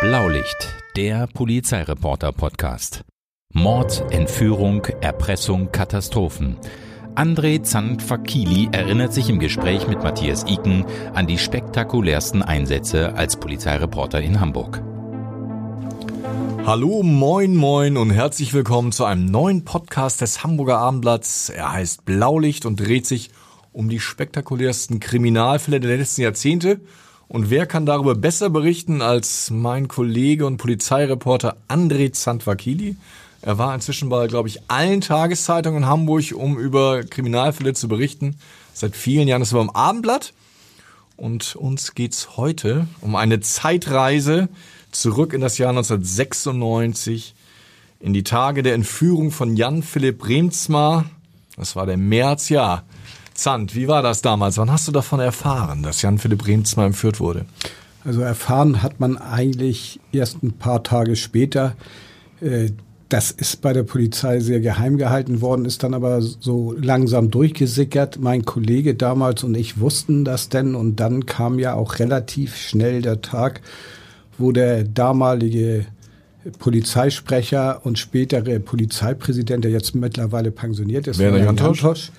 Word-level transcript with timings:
Blaulicht, 0.00 0.76
der 0.94 1.26
Polizeireporter-Podcast. 1.26 3.02
Mord, 3.52 4.04
Entführung, 4.12 4.84
Erpressung, 5.00 5.72
Katastrophen. 5.72 6.56
André 7.16 7.64
Zandfakili 7.64 8.68
erinnert 8.70 9.12
sich 9.12 9.28
im 9.28 9.40
Gespräch 9.40 9.88
mit 9.88 10.00
Matthias 10.04 10.44
Iken 10.46 10.86
an 11.14 11.26
die 11.26 11.36
spektakulärsten 11.36 12.44
Einsätze 12.44 13.14
als 13.14 13.40
Polizeireporter 13.40 14.20
in 14.20 14.38
Hamburg. 14.38 14.80
Hallo, 16.64 17.02
moin, 17.02 17.56
moin 17.56 17.96
und 17.96 18.10
herzlich 18.10 18.54
willkommen 18.54 18.92
zu 18.92 19.04
einem 19.04 19.24
neuen 19.24 19.64
Podcast 19.64 20.20
des 20.20 20.44
Hamburger 20.44 20.78
Abendblatts. 20.78 21.48
Er 21.48 21.72
heißt 21.72 22.04
Blaulicht 22.04 22.66
und 22.66 22.78
dreht 22.78 23.06
sich 23.06 23.30
um 23.72 23.88
die 23.88 23.98
spektakulärsten 23.98 25.00
Kriminalfälle 25.00 25.80
der 25.80 25.96
letzten 25.96 26.20
Jahrzehnte 26.22 26.82
und 27.28 27.50
wer 27.50 27.66
kann 27.66 27.84
darüber 27.84 28.14
besser 28.14 28.48
berichten 28.48 29.02
als 29.02 29.50
mein 29.50 29.86
Kollege 29.86 30.46
und 30.46 30.56
Polizeireporter 30.56 31.58
André 31.68 32.12
Zandvakili? 32.12 32.96
Er 33.42 33.58
war 33.58 33.74
inzwischen 33.74 34.08
bei, 34.08 34.26
glaube 34.26 34.48
ich, 34.48 34.62
allen 34.68 35.02
Tageszeitungen 35.02 35.82
in 35.82 35.88
Hamburg, 35.88 36.32
um 36.34 36.58
über 36.58 37.04
Kriminalfälle 37.04 37.74
zu 37.74 37.86
berichten. 37.86 38.36
Seit 38.72 38.96
vielen 38.96 39.28
Jahren 39.28 39.42
ist 39.42 39.52
er 39.52 39.58
beim 39.58 39.70
Abendblatt. 39.70 40.32
Und 41.16 41.54
uns 41.56 41.94
geht's 41.94 42.36
heute 42.36 42.86
um 43.00 43.14
eine 43.14 43.40
Zeitreise 43.40 44.48
zurück 44.90 45.34
in 45.34 45.40
das 45.40 45.58
Jahr 45.58 45.70
1996, 45.70 47.34
in 48.00 48.12
die 48.12 48.22
Tage 48.22 48.62
der 48.62 48.74
Entführung 48.74 49.32
von 49.32 49.56
Jan 49.56 49.82
Philipp 49.82 50.26
Remsmar. 50.26 51.04
Das 51.56 51.76
war 51.76 51.86
der 51.86 51.96
Märzjahr 51.96 52.84
Zand, 53.38 53.76
wie 53.76 53.86
war 53.86 54.02
das 54.02 54.20
damals? 54.20 54.58
Wann 54.58 54.70
hast 54.70 54.88
du 54.88 54.92
davon 54.92 55.20
erfahren, 55.20 55.84
dass 55.84 56.02
Jan 56.02 56.18
Philipp 56.18 56.44
Remsmar 56.44 56.86
entführt 56.86 57.20
wurde? 57.20 57.44
Also 58.04 58.20
erfahren 58.20 58.82
hat 58.82 58.98
man 58.98 59.16
eigentlich 59.16 60.00
erst 60.10 60.42
ein 60.42 60.52
paar 60.52 60.82
Tage 60.82 61.14
später. 61.14 61.76
Äh, 62.40 62.70
das 63.08 63.30
ist 63.30 63.62
bei 63.62 63.72
der 63.72 63.84
Polizei 63.84 64.40
sehr 64.40 64.58
geheim 64.58 64.98
gehalten 64.98 65.40
worden, 65.40 65.66
ist 65.66 65.84
dann 65.84 65.94
aber 65.94 66.20
so 66.20 66.74
langsam 66.76 67.30
durchgesickert. 67.30 68.18
Mein 68.20 68.44
Kollege 68.44 68.96
damals 68.96 69.44
und 69.44 69.56
ich 69.56 69.78
wussten 69.78 70.24
das 70.24 70.48
denn 70.48 70.74
und 70.74 70.96
dann 70.96 71.24
kam 71.24 71.60
ja 71.60 71.74
auch 71.74 72.00
relativ 72.00 72.56
schnell 72.56 73.02
der 73.02 73.22
Tag, 73.22 73.60
wo 74.36 74.50
der 74.50 74.82
damalige 74.82 75.86
Polizeisprecher 76.58 77.80
und 77.84 77.98
spätere 78.00 78.58
Polizeipräsident, 78.58 79.64
der 79.64 79.70
jetzt 79.70 79.94
mittlerweile 79.94 80.50
pensioniert 80.50 81.06
ist, 81.06 81.18
Werner 81.18 81.38
Jantosch, 81.38 82.10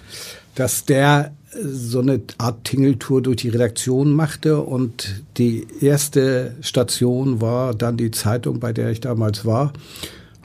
dass 0.59 0.85
der 0.85 1.31
äh, 1.53 1.57
so 1.63 1.99
eine 1.99 2.21
Art 2.37 2.65
Tingeltour 2.65 3.21
durch 3.21 3.37
die 3.37 3.49
Redaktion 3.49 4.13
machte 4.13 4.59
und 4.61 5.23
die 5.37 5.65
erste 5.81 6.55
Station 6.61 7.41
war 7.41 7.73
dann 7.73 7.97
die 7.97 8.11
Zeitung, 8.11 8.59
bei 8.59 8.73
der 8.73 8.91
ich 8.91 8.99
damals 8.99 9.45
war. 9.45 9.73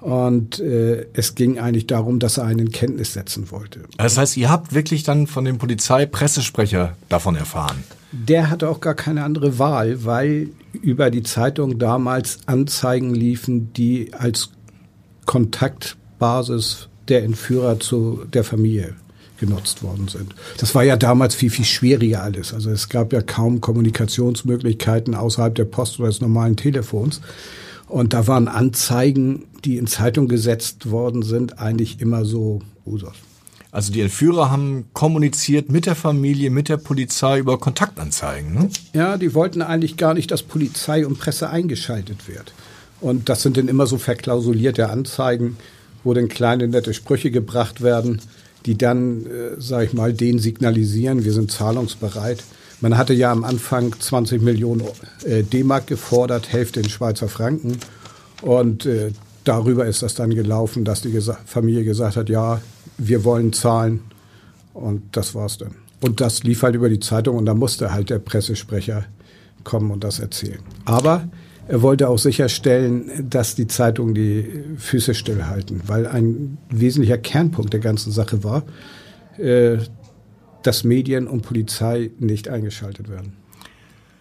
Und 0.00 0.60
äh, 0.60 1.06
es 1.14 1.34
ging 1.34 1.58
eigentlich 1.58 1.86
darum, 1.86 2.18
dass 2.18 2.36
er 2.36 2.44
einen 2.44 2.70
Kenntnis 2.70 3.14
setzen 3.14 3.50
wollte. 3.50 3.80
Das 3.96 4.18
heißt, 4.18 4.36
ihr 4.36 4.50
habt 4.50 4.74
wirklich 4.74 5.02
dann 5.02 5.26
von 5.26 5.46
dem 5.46 5.56
Polizeipressesprecher 5.56 6.94
davon 7.08 7.36
erfahren? 7.36 7.82
Der 8.12 8.50
hatte 8.50 8.68
auch 8.68 8.80
gar 8.80 8.94
keine 8.94 9.24
andere 9.24 9.58
Wahl, 9.58 10.04
weil 10.04 10.50
über 10.72 11.10
die 11.10 11.22
Zeitung 11.22 11.78
damals 11.78 12.40
Anzeigen 12.44 13.14
liefen, 13.14 13.72
die 13.72 14.12
als 14.12 14.50
Kontaktbasis 15.24 16.88
der 17.08 17.24
Entführer 17.24 17.80
zu 17.80 18.24
der 18.30 18.44
Familie 18.44 18.94
genutzt 19.38 19.82
worden 19.82 20.08
sind. 20.08 20.34
Das 20.58 20.74
war 20.74 20.84
ja 20.84 20.96
damals 20.96 21.34
viel, 21.34 21.50
viel 21.50 21.64
schwieriger 21.64 22.22
alles. 22.22 22.54
Also 22.54 22.70
es 22.70 22.88
gab 22.88 23.12
ja 23.12 23.22
kaum 23.22 23.60
Kommunikationsmöglichkeiten 23.60 25.14
außerhalb 25.14 25.54
der 25.54 25.64
Post 25.64 25.98
oder 25.98 26.08
des 26.08 26.20
normalen 26.20 26.56
Telefons. 26.56 27.20
Und 27.88 28.12
da 28.12 28.26
waren 28.26 28.48
Anzeigen, 28.48 29.44
die 29.64 29.76
in 29.76 29.86
Zeitung 29.86 30.28
gesetzt 30.28 30.90
worden 30.90 31.22
sind, 31.22 31.58
eigentlich 31.58 32.00
immer 32.00 32.24
so 32.24 32.60
Usos. 32.84 33.14
Also 33.70 33.92
die 33.92 34.02
Entführer 34.02 34.52
haben 34.52 34.84
kommuniziert 34.92 35.68
mit 35.68 35.86
der 35.86 35.96
Familie, 35.96 36.50
mit 36.50 36.68
der 36.68 36.76
Polizei 36.76 37.40
über 37.40 37.58
Kontaktanzeigen. 37.58 38.54
Ne? 38.54 38.68
Ja, 38.92 39.16
die 39.16 39.34
wollten 39.34 39.62
eigentlich 39.62 39.96
gar 39.96 40.14
nicht, 40.14 40.30
dass 40.30 40.44
Polizei 40.44 41.04
und 41.04 41.18
Presse 41.18 41.50
eingeschaltet 41.50 42.28
wird. 42.28 42.54
Und 43.00 43.28
das 43.28 43.42
sind 43.42 43.56
dann 43.56 43.66
immer 43.66 43.86
so 43.88 43.98
verklausulierte 43.98 44.90
Anzeigen, 44.90 45.56
wo 46.04 46.14
dann 46.14 46.28
kleine 46.28 46.68
nette 46.68 46.94
Sprüche 46.94 47.32
gebracht 47.32 47.82
werden 47.82 48.20
die 48.66 48.78
dann, 48.78 49.26
äh, 49.26 49.60
sage 49.60 49.86
ich 49.86 49.92
mal, 49.92 50.12
denen 50.12 50.38
signalisieren, 50.38 51.24
wir 51.24 51.32
sind 51.32 51.52
zahlungsbereit. 51.52 52.42
Man 52.80 52.96
hatte 52.96 53.14
ja 53.14 53.30
am 53.30 53.44
Anfang 53.44 53.94
20 53.98 54.42
Millionen 54.42 54.82
äh, 55.24 55.42
D-Mark 55.42 55.86
gefordert, 55.86 56.52
Hälfte 56.52 56.80
in 56.80 56.88
Schweizer 56.88 57.28
Franken. 57.28 57.78
Und 58.42 58.86
äh, 58.86 59.12
darüber 59.44 59.86
ist 59.86 60.02
das 60.02 60.14
dann 60.14 60.34
gelaufen, 60.34 60.84
dass 60.84 61.02
die 61.02 61.10
Gesa 61.10 61.38
Familie 61.46 61.84
gesagt 61.84 62.16
hat, 62.16 62.28
ja, 62.28 62.60
wir 62.98 63.24
wollen 63.24 63.52
zahlen. 63.52 64.00
Und 64.72 65.02
das 65.12 65.34
war's 65.34 65.58
dann. 65.58 65.76
Und 66.00 66.20
das 66.20 66.42
lief 66.42 66.62
halt 66.62 66.74
über 66.74 66.88
die 66.88 67.00
Zeitung 67.00 67.36
und 67.36 67.46
da 67.46 67.54
musste 67.54 67.92
halt 67.92 68.10
der 68.10 68.18
Pressesprecher 68.18 69.04
kommen 69.62 69.90
und 69.90 70.04
das 70.04 70.20
erzählen. 70.20 70.60
Aber 70.84 71.28
er 71.66 71.82
wollte 71.82 72.08
auch 72.08 72.18
sicherstellen, 72.18 73.28
dass 73.28 73.54
die 73.54 73.66
Zeitungen 73.66 74.14
die 74.14 74.46
Füße 74.76 75.14
stillhalten, 75.14 75.82
weil 75.86 76.06
ein 76.06 76.58
wesentlicher 76.68 77.18
Kernpunkt 77.18 77.72
der 77.72 77.80
ganzen 77.80 78.12
Sache 78.12 78.44
war, 78.44 78.64
äh, 79.38 79.78
dass 80.62 80.84
Medien 80.84 81.26
und 81.26 81.42
Polizei 81.42 82.10
nicht 82.18 82.48
eingeschaltet 82.48 83.08
werden. 83.08 83.34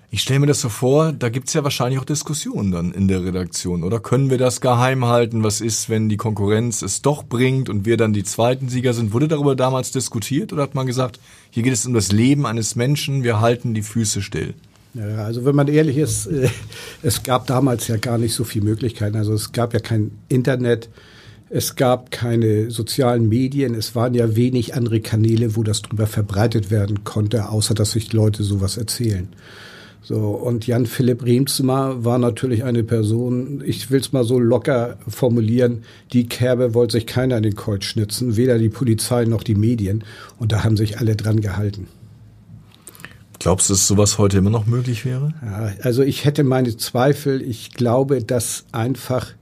Ich 0.09 0.21
stelle 0.21 0.41
mir 0.41 0.45
das 0.45 0.61
so 0.61 0.69
vor, 0.69 1.11
da 1.11 1.29
gibt's 1.29 1.53
ja 1.53 1.63
wahrscheinlich 1.63 1.99
auch 1.99 2.05
Diskussionen 2.05 2.71
dann 2.71 2.91
in 2.91 3.07
der 3.07 3.25
Redaktion, 3.25 3.83
oder? 3.83 3.99
Können 3.99 4.29
wir 4.29 4.37
das 4.37 4.61
geheim 4.61 5.05
halten? 5.05 5.43
Was 5.43 5.59
ist, 5.59 5.89
wenn 5.89 6.07
die 6.07 6.17
Konkurrenz 6.17 6.83
es 6.83 7.01
doch 7.01 7.23
bringt 7.23 7.67
und 7.67 7.87
wir 7.87 7.97
dann 7.97 8.13
die 8.13 8.23
zweiten 8.23 8.69
Sieger 8.69 8.93
sind? 8.93 9.11
Wurde 9.11 9.27
darüber 9.27 9.55
damals 9.55 9.91
diskutiert 9.91 10.53
oder 10.53 10.61
hat 10.61 10.75
man 10.75 10.85
gesagt, 10.85 11.19
hier 11.49 11.63
geht 11.63 11.73
es 11.73 11.87
um 11.87 11.95
das 11.95 12.11
Leben 12.11 12.45
eines 12.45 12.75
Menschen, 12.75 13.23
wir 13.23 13.41
halten 13.41 13.73
die 13.73 13.81
Füße 13.81 14.21
still? 14.21 14.53
Ja, 14.93 15.25
also 15.25 15.43
wenn 15.43 15.55
man 15.55 15.67
ehrlich 15.67 15.97
ist, 15.97 16.27
äh, 16.27 16.49
es 17.01 17.23
gab 17.23 17.47
damals 17.47 17.87
ja 17.87 17.97
gar 17.97 18.17
nicht 18.17 18.33
so 18.33 18.43
viele 18.43 18.65
Möglichkeiten. 18.65 19.17
Also 19.17 19.33
es 19.33 19.51
gab 19.51 19.73
ja 19.73 19.79
kein 19.79 20.11
Internet, 20.29 20.89
es 21.49 21.75
gab 21.75 22.11
keine 22.11 22.69
sozialen 22.69 23.27
Medien, 23.27 23.75
es 23.75 23.95
waren 23.95 24.13
ja 24.13 24.35
wenig 24.35 24.75
andere 24.75 25.01
Kanäle, 25.01 25.55
wo 25.55 25.63
das 25.63 25.81
drüber 25.81 26.07
verbreitet 26.07 26.71
werden 26.71 27.03
konnte, 27.03 27.49
außer 27.49 27.73
dass 27.73 27.91
sich 27.91 28.13
Leute 28.13 28.43
sowas 28.43 28.77
erzählen. 28.77 29.27
So, 30.05 30.17
und 30.31 30.67
Jan 30.67 30.85
Philipp 30.85 31.23
Riemsma 31.23 31.95
war 32.03 32.17
natürlich 32.17 32.65
eine 32.65 32.83
Person, 32.83 33.63
ich 33.65 33.89
will 33.89 34.01
es 34.01 34.11
mal 34.11 34.25
so 34.25 34.37
locker 34.37 34.97
formulieren, 35.07 35.83
die 36.11 36.27
Kerbe 36.27 36.73
wollte 36.73 36.93
sich 36.93 37.07
keiner 37.07 37.37
in 37.37 37.43
den 37.43 37.55
Kreuz 37.55 37.85
schnitzen, 37.85 38.35
weder 38.35 38.57
die 38.59 38.69
Polizei 38.69 39.23
noch 39.23 39.43
die 39.43 39.55
Medien. 39.55 40.03
Und 40.39 40.51
da 40.51 40.63
haben 40.65 40.75
sich 40.75 40.99
alle 40.99 41.15
dran 41.15 41.39
gehalten. 41.39 41.87
Glaubst 43.43 43.69
du, 43.69 43.73
dass 43.73 43.87
sowas 43.87 44.17
heute 44.17 44.37
immer 44.37 44.49
noch 44.49 44.67
möglich 44.67 45.03
wäre? 45.03 45.33
Ja, 45.43 45.73
also 45.81 46.01
ich 46.01 46.23
hätte 46.23 46.45
meine 46.45 46.77
Zweifel. 46.77 47.41
Ich 47.41 47.73
glaube, 47.73 48.23
dass 48.23 48.63
einfach 48.71 49.33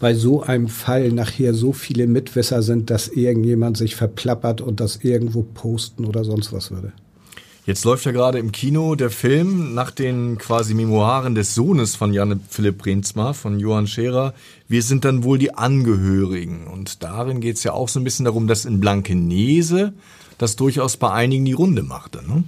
bei 0.00 0.12
so 0.12 0.42
einem 0.42 0.68
Fall 0.68 1.10
nachher 1.12 1.54
so 1.54 1.72
viele 1.72 2.06
Mitwisser 2.06 2.62
sind, 2.62 2.90
dass 2.90 3.08
irgendjemand 3.08 3.78
sich 3.78 3.96
verplappert 3.96 4.60
und 4.60 4.80
das 4.80 4.96
irgendwo 4.96 5.42
posten 5.42 6.04
oder 6.04 6.24
sonst 6.24 6.52
was 6.52 6.70
würde. 6.70 6.92
Jetzt 7.64 7.86
läuft 7.86 8.04
ja 8.04 8.12
gerade 8.12 8.38
im 8.38 8.52
Kino 8.52 8.94
der 8.96 9.08
Film 9.08 9.74
nach 9.74 9.92
den 9.92 10.36
quasi 10.36 10.74
Memoiren 10.74 11.34
des 11.34 11.54
Sohnes 11.54 11.96
von 11.96 12.12
Jan 12.12 12.40
Philipp 12.50 12.76
Brenzma, 12.76 13.32
von 13.32 13.58
Johann 13.58 13.86
Scherer. 13.86 14.34
Wir 14.68 14.82
sind 14.82 15.06
dann 15.06 15.24
wohl 15.24 15.38
die 15.38 15.54
Angehörigen. 15.54 16.66
Und 16.66 17.02
darin 17.02 17.40
geht 17.40 17.56
es 17.56 17.64
ja 17.64 17.72
auch 17.72 17.88
so 17.88 17.98
ein 17.98 18.04
bisschen 18.04 18.26
darum, 18.26 18.46
dass 18.46 18.66
in 18.66 18.78
Blankenese 18.78 19.94
das 20.36 20.56
durchaus 20.56 20.98
bei 20.98 21.10
einigen 21.10 21.46
die 21.46 21.52
Runde 21.54 21.82
machte. 21.82 22.22
Ne? 22.26 22.44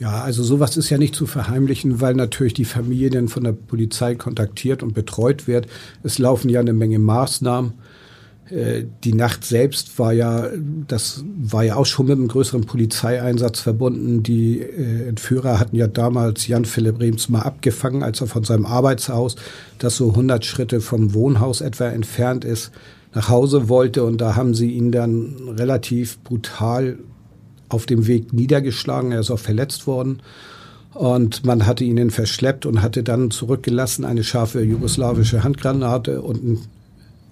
Ja, 0.00 0.22
also 0.22 0.42
sowas 0.42 0.78
ist 0.78 0.88
ja 0.88 0.96
nicht 0.96 1.14
zu 1.14 1.26
verheimlichen, 1.26 2.00
weil 2.00 2.14
natürlich 2.14 2.54
die 2.54 2.64
Familie 2.64 3.10
dann 3.10 3.28
von 3.28 3.44
der 3.44 3.52
Polizei 3.52 4.14
kontaktiert 4.14 4.82
und 4.82 4.94
betreut 4.94 5.46
wird. 5.46 5.66
Es 6.02 6.18
laufen 6.18 6.48
ja 6.48 6.58
eine 6.58 6.72
Menge 6.72 6.98
Maßnahmen. 6.98 7.74
Äh, 8.48 8.84
die 9.04 9.12
Nacht 9.12 9.44
selbst 9.44 9.98
war 9.98 10.14
ja, 10.14 10.48
das 10.88 11.22
war 11.38 11.64
ja 11.64 11.76
auch 11.76 11.84
schon 11.84 12.06
mit 12.06 12.16
einem 12.16 12.28
größeren 12.28 12.64
Polizeieinsatz 12.64 13.60
verbunden. 13.60 14.22
Die 14.22 14.60
äh, 14.60 15.06
Entführer 15.06 15.60
hatten 15.60 15.76
ja 15.76 15.86
damals 15.86 16.46
Jan 16.46 16.64
Philipp 16.64 16.98
Rems 16.98 17.28
mal 17.28 17.42
abgefangen, 17.42 18.02
als 18.02 18.22
er 18.22 18.26
von 18.26 18.42
seinem 18.42 18.64
Arbeitshaus, 18.64 19.36
das 19.78 19.96
so 19.96 20.08
100 20.08 20.46
Schritte 20.46 20.80
vom 20.80 21.12
Wohnhaus 21.12 21.60
etwa 21.60 21.88
entfernt 21.88 22.46
ist, 22.46 22.70
nach 23.12 23.28
Hause 23.28 23.68
wollte. 23.68 24.02
Und 24.04 24.22
da 24.22 24.34
haben 24.34 24.54
sie 24.54 24.70
ihn 24.70 24.92
dann 24.92 25.36
relativ 25.58 26.20
brutal 26.20 26.96
auf 27.70 27.86
dem 27.86 28.06
Weg 28.06 28.32
niedergeschlagen, 28.32 29.12
er 29.12 29.20
ist 29.20 29.30
auch 29.30 29.38
verletzt 29.38 29.86
worden. 29.86 30.20
Und 30.92 31.46
man 31.46 31.66
hatte 31.66 31.84
ihn 31.84 32.10
verschleppt 32.10 32.66
und 32.66 32.82
hatte 32.82 33.02
dann 33.02 33.30
zurückgelassen 33.30 34.04
eine 34.04 34.24
scharfe 34.24 34.62
jugoslawische 34.62 35.44
Handgranate 35.44 36.20
und 36.20 36.44
ein 36.44 36.58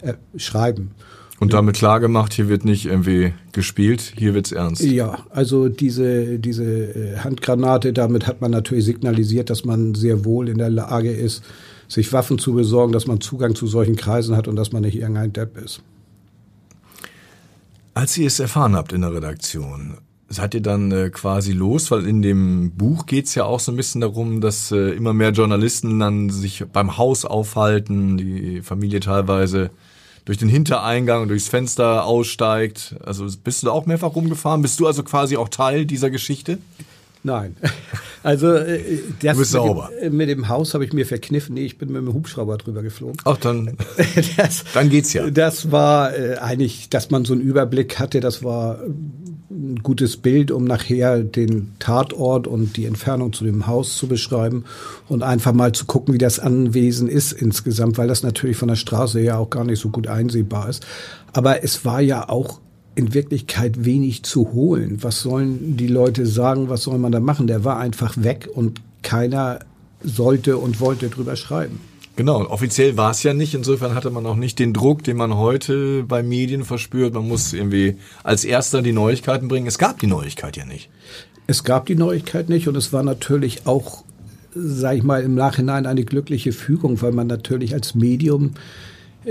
äh, 0.03 0.15
Schreiben. 0.37 0.93
Und 1.41 1.53
damit 1.53 1.77
klar 1.77 2.01
gemacht, 2.01 2.33
hier 2.33 2.49
wird 2.49 2.65
nicht 2.65 2.87
irgendwie 2.87 3.33
gespielt, 3.53 4.13
hier 4.17 4.35
wird's 4.35 4.51
ernst. 4.51 4.83
Ja, 4.83 5.21
also 5.31 5.69
diese, 5.69 6.39
diese 6.39 6.65
äh, 6.65 7.17
Handgranate, 7.19 7.93
damit 7.93 8.27
hat 8.27 8.41
man 8.41 8.51
natürlich 8.51 8.85
signalisiert, 8.85 9.49
dass 9.51 9.65
man 9.65 9.95
sehr 9.95 10.25
wohl 10.25 10.49
in 10.49 10.59
der 10.59 10.71
Lage 10.71 11.13
ist, 11.13 11.45
sich 11.87 12.13
Waffen 12.13 12.39
zu 12.39 12.55
besorgen, 12.55 12.93
dass 12.93 13.07
man 13.07 13.21
Zugang 13.21 13.55
zu 13.55 13.67
solchen 13.67 13.97
Kreisen 13.97 14.37
hat 14.37 14.49
und 14.49 14.57
dass 14.57 14.73
man 14.73 14.83
nicht 14.83 14.97
irgendein 14.97 15.33
Depp 15.33 15.57
ist. 15.57 15.81
Als 17.95 18.17
ihr 18.19 18.27
es 18.27 18.41
erfahren 18.41 18.75
habt 18.75 18.93
in 18.93 19.01
der 19.01 19.13
Redaktion, 19.13 19.99
seid 20.29 20.55
ihr 20.55 20.63
dann 20.63 20.93
äh, 20.93 21.11
quasi 21.11 21.53
los? 21.53 21.91
Weil 21.91 22.07
in 22.07 22.23
dem 22.23 22.73
Buch 22.73 23.07
geht's 23.07 23.35
ja 23.35 23.45
auch 23.45 23.61
so 23.61 23.73
ein 23.73 23.77
bisschen 23.77 24.01
darum, 24.01 24.41
dass 24.41 24.71
äh, 24.73 24.91
immer 24.91 25.13
mehr 25.15 25.31
Journalisten 25.31 25.99
dann 25.99 26.31
sich 26.31 26.65
beim 26.73 26.99
Haus 26.99 27.25
aufhalten, 27.25 28.17
die 28.17 28.63
Familie 28.63 29.01
teilweise 29.01 29.71
durch 30.25 30.39
den 30.39 30.51
Hintereingang 30.51 31.23
und 31.23 31.29
durchs 31.29 31.49
Fenster 31.49 32.05
aussteigt. 32.05 32.97
Also 33.05 33.27
bist 33.43 33.63
du 33.63 33.69
da 33.69 33.73
auch 33.73 33.87
mehrfach 33.87 34.15
rumgefahren? 34.15 34.61
Bist 34.61 34.79
du 34.79 34.87
also 34.87 35.03
quasi 35.03 35.39
auch 35.39 35.49
Teil 35.49 35.87
dieser 35.87 36.11
Geschichte? 36.11 36.59
Nein. 37.29 37.57
Also 38.25 38.53
äh, 38.53 38.81
das 39.23 39.35
du 39.35 39.39
bist 39.39 39.39
mit, 39.39 39.47
sauber. 39.47 39.91
Dem, 40.03 40.17
mit 40.17 40.29
dem 40.29 40.49
Haus 40.49 40.75
habe 40.75 40.85
ich 40.85 40.93
mir 40.93 41.07
verkniffen. 41.07 41.55
Nee, 41.55 41.65
ich 41.65 41.79
bin 41.79 41.93
mit 41.93 42.03
dem 42.03 42.13
Hubschrauber 42.13 42.59
drüber 42.59 42.83
geflogen. 42.83 43.17
Ach, 43.25 43.37
dann, 43.37 43.77
das, 44.37 44.65
dann 44.75 44.91
geht's 44.91 45.13
ja. 45.13 45.31
Das 45.31 45.71
war 45.71 46.19
äh, 46.19 46.37
eigentlich, 46.39 46.89
dass 46.91 47.11
man 47.11 47.25
so 47.25 47.33
einen 47.33 47.43
Überblick 47.43 48.01
hatte, 48.01 48.19
das 48.19 48.43
war 48.43 48.81
ein 49.51 49.81
gutes 49.85 50.17
Bild, 50.17 50.51
um 50.51 50.65
nachher 50.65 51.23
den 51.23 51.75
Tatort 51.79 52.49
und 52.49 52.77
die 52.77 52.87
Entfernung 52.87 53.33
zu 53.33 53.45
dem 53.45 53.69
Haus 53.69 53.97
zu 53.97 54.09
beschreiben 54.09 54.65
und 55.09 55.23
einfach 55.23 55.53
mal 55.53 55.71
zu 55.73 55.87
gucken, 55.87 56.13
wie 56.13 56.19
das 56.19 56.41
Anwesen 56.41 57.09
ist 57.09 57.31
insgesamt, 57.31 57.99
weil 57.99 58.09
das 58.09 58.25
natürlich 58.25 58.57
von 58.57 58.69
der 58.69 58.77
Straße 58.77 59.21
her 59.21 59.39
auch 59.39 59.49
gar 59.49 59.65
nicht 59.65 59.81
so 59.81 59.91
gut 59.91 60.09
einsehbar 60.09 60.69
ist. 60.69 60.85
Aber 61.33 61.63
es 61.63 61.85
war 61.85 62.01
ja 62.01 62.29
auch 62.29 62.59
in 62.95 63.15
Wirklichkeit 63.15 63.85
wenig 63.85 64.25
zu 64.25 64.53
holen. 64.53 64.99
Was 65.03 65.21
sollen 65.21 65.77
die 65.77 65.87
Leute 65.87 66.27
sagen? 66.27 66.69
Was 66.69 66.83
soll 66.83 66.99
man 66.99 67.13
da 67.13 67.21
machen? 67.21 67.47
Der 67.47 67.65
war 67.65 67.79
einfach 67.79 68.17
weg 68.17 68.49
und 68.53 68.81
keiner 69.03 69.61
sollte 70.03 70.59
und 70.59 70.81
wollte 70.81 71.09
drüber 71.09 71.37
schreiben. 71.37 71.81
Genau, 72.17 72.45
offiziell 72.47 72.97
war 72.97 73.13
es 73.13 73.23
ja 73.23 73.33
nicht. 73.33 73.55
Insofern 73.55 73.95
hatte 73.95 74.11
man 74.11 74.27
auch 74.27 74.35
nicht 74.35 74.59
den 74.59 74.73
Druck, 74.73 75.05
den 75.05 75.17
man 75.17 75.37
heute 75.37 76.03
bei 76.03 76.25
Medien 76.25 76.65
verspürt. 76.65 77.15
Man 77.15 77.29
muss 77.29 77.53
irgendwie 77.53 77.97
als 78.25 78.45
erster 78.45 78.83
die 78.83 78.93
Neuigkeiten 78.93 79.47
bringen. 79.47 79.69
Es 79.69 79.79
gab 79.79 80.01
die 80.01 80.09
Neuigkeit 80.09 80.57
ja 80.57 80.65
nicht. 80.65 80.91
Es 81.47 81.63
gab 81.63 81.87
die 81.87 81.95
Neuigkeit 81.95 82.49
nicht 82.49 82.67
und 82.67 82.77
es 82.77 82.93
war 82.93 83.05
natürlich 83.05 83.69
auch, 83.69 84.03
sag 84.53 84.97
ich 84.97 85.05
mal, 85.05 85.23
im 85.23 85.37
Nachhinein 85.37 85.87
eine 85.87 86.05
glückliche 86.05 86.51
Fügung, 86.51 87.01
weil 87.03 87.13
man 87.13 87.29
natürlich 87.29 87.73
als 87.73 87.95
Medium 87.95 88.55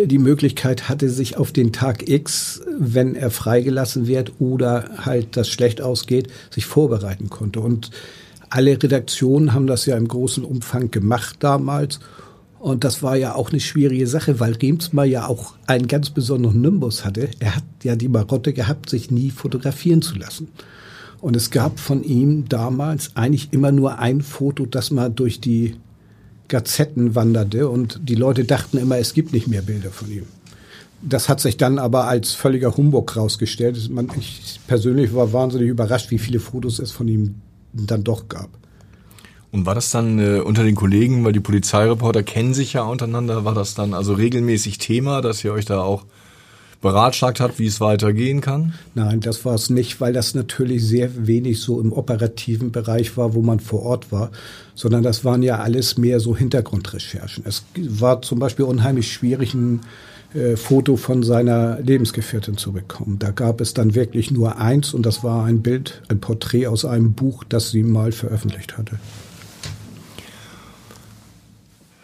die 0.06 0.20
Möglichkeit 0.20 0.90
hatte, 0.90 1.10
sich 1.10 1.38
auf 1.38 1.52
den 1.52 1.72
Tag 1.72 2.08
X, 2.08 2.62
wenn 2.78 3.16
er 3.16 3.32
freigelassen 3.32 4.08
wird 4.08 4.34
oder 4.40 4.90
halt 4.98 5.36
das 5.38 5.50
schlecht 5.50 5.82
ausgeht, 5.82 6.28
sich 6.52 6.66
vorbereiten 6.66 7.30
konnte. 7.30 7.60
Und 7.60 7.92
alle 8.50 8.82
Redaktionen 8.82 9.54
haben 9.54 9.68
das 9.68 9.86
ja 9.86 9.98
im 9.98 10.08
großen 10.08 10.44
Umfang 10.44 10.92
gemacht 10.92 11.38
damals. 11.40 12.00
Und 12.60 12.84
das 12.84 13.04
war 13.04 13.16
ja 13.16 13.36
auch 13.36 13.52
eine 13.52 13.60
schwierige 13.60 14.08
Sache, 14.08 14.40
weil 14.40 14.54
Remsmar 14.54 15.06
ja 15.06 15.28
auch 15.28 15.54
einen 15.68 15.88
ganz 15.88 16.10
besonderen 16.10 16.62
Nimbus 16.62 17.06
hatte. 17.06 17.30
Er 17.40 17.56
hat 17.56 17.64
ja 17.84 17.96
die 17.96 18.08
Marotte 18.08 18.54
gehabt, 18.54 18.90
sich 18.90 19.12
nie 19.12 19.32
fotografieren 19.32 20.02
zu 20.02 20.16
lassen. 20.16 20.50
Und 21.20 21.36
es 21.36 21.50
gab 21.50 21.80
von 21.80 22.04
ihm 22.04 22.48
damals 22.48 23.12
eigentlich 23.16 23.50
immer 23.52 23.72
nur 23.72 24.00
ein 24.00 24.22
Foto, 24.22 24.66
das 24.66 24.92
mal 24.92 25.10
durch 25.10 25.42
die 25.42 25.76
Gazetten 26.48 27.16
wanderte 27.16 27.70
und 27.70 28.00
die 28.04 28.16
Leute 28.16 28.46
dachten 28.46 28.78
immer, 28.78 28.98
es 28.98 29.14
gibt 29.14 29.34
nicht 29.34 29.48
mehr 29.48 29.62
Bilder 29.62 29.92
von 29.92 30.12
ihm. 30.12 30.24
Das 31.02 31.30
hat 31.30 31.40
sich 31.40 31.58
dann 31.58 31.78
aber 31.78 32.06
als 32.06 32.34
völliger 32.34 32.76
Humbug 32.76 33.16
rausgestellt. 33.16 33.78
Ich 34.18 34.60
persönlich 34.66 35.14
war 35.14 35.32
wahnsinnig 35.32 35.70
überrascht, 35.70 36.10
wie 36.10 36.18
viele 36.18 36.40
Fotos 36.40 36.80
es 36.80 36.92
von 36.92 37.08
ihm 37.08 37.36
dann 37.74 38.04
doch 38.04 38.28
gab. 38.28 38.50
Und 39.52 39.66
war 39.66 39.76
das 39.76 39.92
dann 39.92 40.20
äh, 40.20 40.40
unter 40.40 40.64
den 40.64 40.76
Kollegen, 40.76 41.24
weil 41.24 41.34
die 41.34 41.40
Polizeireporter 41.40 42.24
kennen 42.24 42.54
sich 42.54 42.74
ja 42.74 42.84
untereinander, 42.84 43.46
war 43.46 43.54
das 43.54 43.76
dann 43.76 43.94
also 43.94 44.14
regelmäßig 44.14 44.78
Thema, 44.78 45.22
dass 45.22 45.44
ihr 45.44 45.54
euch 45.54 45.66
da 45.66 45.82
auch 45.82 46.06
beratschlagt 46.82 47.40
habt, 47.40 47.60
wie 47.60 47.66
es 47.66 47.82
weitergehen 47.82 48.42
kann? 48.42 48.74
Nein, 48.94 49.20
das 49.20 49.46
war 49.46 49.56
es 49.56 49.70
nicht, 49.70 50.00
weil 50.00 50.14
das 50.14 50.36
natürlich 50.36 50.86
sehr 50.86 51.28
wenig 51.28 51.60
so 51.60 51.82
im 51.82 51.92
operativen 51.92 52.72
Bereich 52.72 53.18
war, 53.18 53.34
wo 53.34 53.42
man 53.42 53.60
vor 53.60 53.84
Ort 53.84 54.12
war, 54.12 54.32
sondern 54.76 55.04
das 55.04 55.26
waren 55.26 55.42
ja 55.42 55.60
alles 55.60 55.98
mehr 55.98 56.20
so 56.20 56.36
Hintergrundrecherchen. 56.36 57.44
Es 57.48 57.64
war 57.76 58.22
zum 58.22 58.40
Beispiel 58.40 58.66
unheimlich 58.66 59.12
schwierig, 59.12 59.54
ein 59.54 59.82
äh, 60.34 60.56
Foto 60.56 60.98
von 60.98 61.24
seiner 61.24 61.80
Lebensgefährtin 61.80 62.58
zu 62.58 62.74
bekommen. 62.74 63.18
Da 63.18 63.32
gab 63.32 63.62
es 63.62 63.74
dann 63.74 63.96
wirklich 63.96 64.30
nur 64.30 64.58
eins 64.60 64.94
und 64.94 65.06
das 65.06 65.24
war 65.24 65.46
ein 65.46 65.62
Bild, 65.62 66.02
ein 66.10 66.20
Porträt 66.20 66.68
aus 66.68 66.86
einem 66.86 67.14
Buch, 67.14 67.44
das 67.44 67.72
sie 67.72 67.84
mal 67.84 68.12
veröffentlicht 68.12 68.78
hatte. 68.78 69.00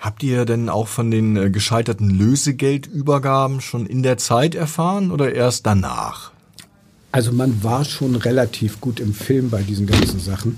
Habt 0.04 0.22
ihr 0.22 0.44
denn 0.44 0.68
auch 0.68 0.90
von 0.90 1.12
den 1.12 1.38
äh, 1.38 1.50
gescheiterten 1.50 2.10
Lösegeldübergaben 2.10 3.62
schon 3.62 3.86
in 3.86 4.04
der 4.04 4.18
Zeit 4.18 4.54
erfahren 4.54 5.12
oder 5.12 5.34
erst 5.34 5.66
danach? 5.66 6.34
Also 7.14 7.32
man 7.32 7.64
war 7.64 7.86
schon 7.86 8.18
relativ 8.18 8.82
gut 8.82 9.00
im 9.00 9.14
Film 9.14 9.50
bei 9.50 9.62
diesen 9.62 9.88
ganzen 9.88 10.20
Sachen. 10.20 10.58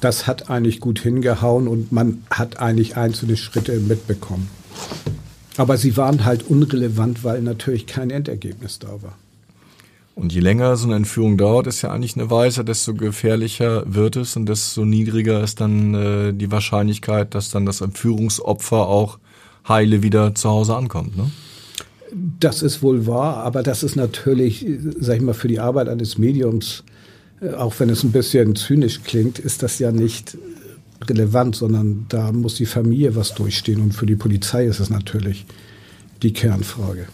Das 0.00 0.26
hat 0.26 0.48
eigentlich 0.48 0.80
gut 0.80 1.00
hingehauen 1.00 1.68
und 1.68 1.92
man 1.92 2.22
hat 2.30 2.58
eigentlich 2.58 2.96
einzelne 2.96 3.36
Schritte 3.36 3.78
mitbekommen. 3.78 4.48
Aber 5.58 5.76
sie 5.76 5.98
waren 5.98 6.24
halt 6.24 6.44
unrelevant, 6.44 7.24
weil 7.24 7.42
natürlich 7.42 7.86
kein 7.86 8.08
Endergebnis 8.08 8.78
da 8.78 9.02
war. 9.02 9.18
Und 10.16 10.32
je 10.32 10.40
länger 10.40 10.78
so 10.78 10.86
eine 10.86 10.96
Entführung 10.96 11.36
dauert, 11.36 11.66
ist 11.66 11.82
ja 11.82 11.92
eigentlich 11.92 12.16
eine 12.16 12.30
Weise, 12.30 12.64
desto 12.64 12.94
gefährlicher 12.94 13.82
wird 13.86 14.16
es 14.16 14.34
und 14.34 14.48
desto 14.48 14.86
niedriger 14.86 15.42
ist 15.44 15.60
dann 15.60 15.94
äh, 15.94 16.32
die 16.32 16.50
Wahrscheinlichkeit, 16.50 17.34
dass 17.34 17.50
dann 17.50 17.66
das 17.66 17.82
Entführungsopfer 17.82 18.88
auch 18.88 19.18
heile 19.68 20.02
wieder 20.02 20.34
zu 20.34 20.48
Hause 20.48 20.74
ankommt. 20.74 21.18
Ne? 21.18 21.30
Das 22.40 22.62
ist 22.62 22.82
wohl 22.82 23.06
wahr, 23.06 23.36
aber 23.44 23.62
das 23.62 23.82
ist 23.82 23.94
natürlich, 23.94 24.64
sag 24.98 25.16
ich 25.16 25.22
mal, 25.22 25.34
für 25.34 25.48
die 25.48 25.60
Arbeit 25.60 25.90
eines 25.90 26.16
Mediums, 26.16 26.82
äh, 27.42 27.52
auch 27.52 27.78
wenn 27.78 27.90
es 27.90 28.02
ein 28.02 28.12
bisschen 28.12 28.56
zynisch 28.56 29.02
klingt, 29.02 29.38
ist 29.38 29.62
das 29.62 29.78
ja 29.78 29.92
nicht 29.92 30.38
relevant, 31.06 31.56
sondern 31.56 32.06
da 32.08 32.32
muss 32.32 32.54
die 32.54 32.64
Familie 32.64 33.16
was 33.16 33.34
durchstehen 33.34 33.82
und 33.82 33.92
für 33.92 34.06
die 34.06 34.16
Polizei 34.16 34.64
ist 34.64 34.80
es 34.80 34.88
natürlich 34.88 35.44
die 36.22 36.32
Kernfrage. 36.32 37.06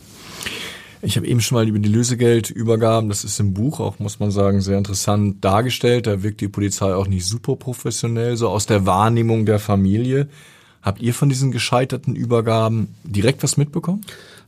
Ich 1.04 1.16
habe 1.16 1.26
eben 1.26 1.40
schon 1.40 1.56
mal 1.56 1.68
über 1.68 1.80
die 1.80 1.88
Lösegeldübergaben, 1.88 3.08
das 3.08 3.24
ist 3.24 3.40
im 3.40 3.54
Buch 3.54 3.80
auch, 3.80 3.98
muss 3.98 4.20
man 4.20 4.30
sagen, 4.30 4.60
sehr 4.60 4.78
interessant 4.78 5.44
dargestellt. 5.44 6.06
Da 6.06 6.22
wirkt 6.22 6.40
die 6.40 6.46
Polizei 6.46 6.94
auch 6.94 7.08
nicht 7.08 7.26
super 7.26 7.56
professionell, 7.56 8.36
so 8.36 8.48
aus 8.48 8.66
der 8.66 8.86
Wahrnehmung 8.86 9.44
der 9.44 9.58
Familie. 9.58 10.28
Habt 10.82 11.00
ihr 11.00 11.14
von 11.14 11.28
diesen 11.28 11.52
gescheiterten 11.52 12.16
Übergaben 12.16 12.88
direkt 13.04 13.42
was 13.42 13.56
mitbekommen? 13.56 14.02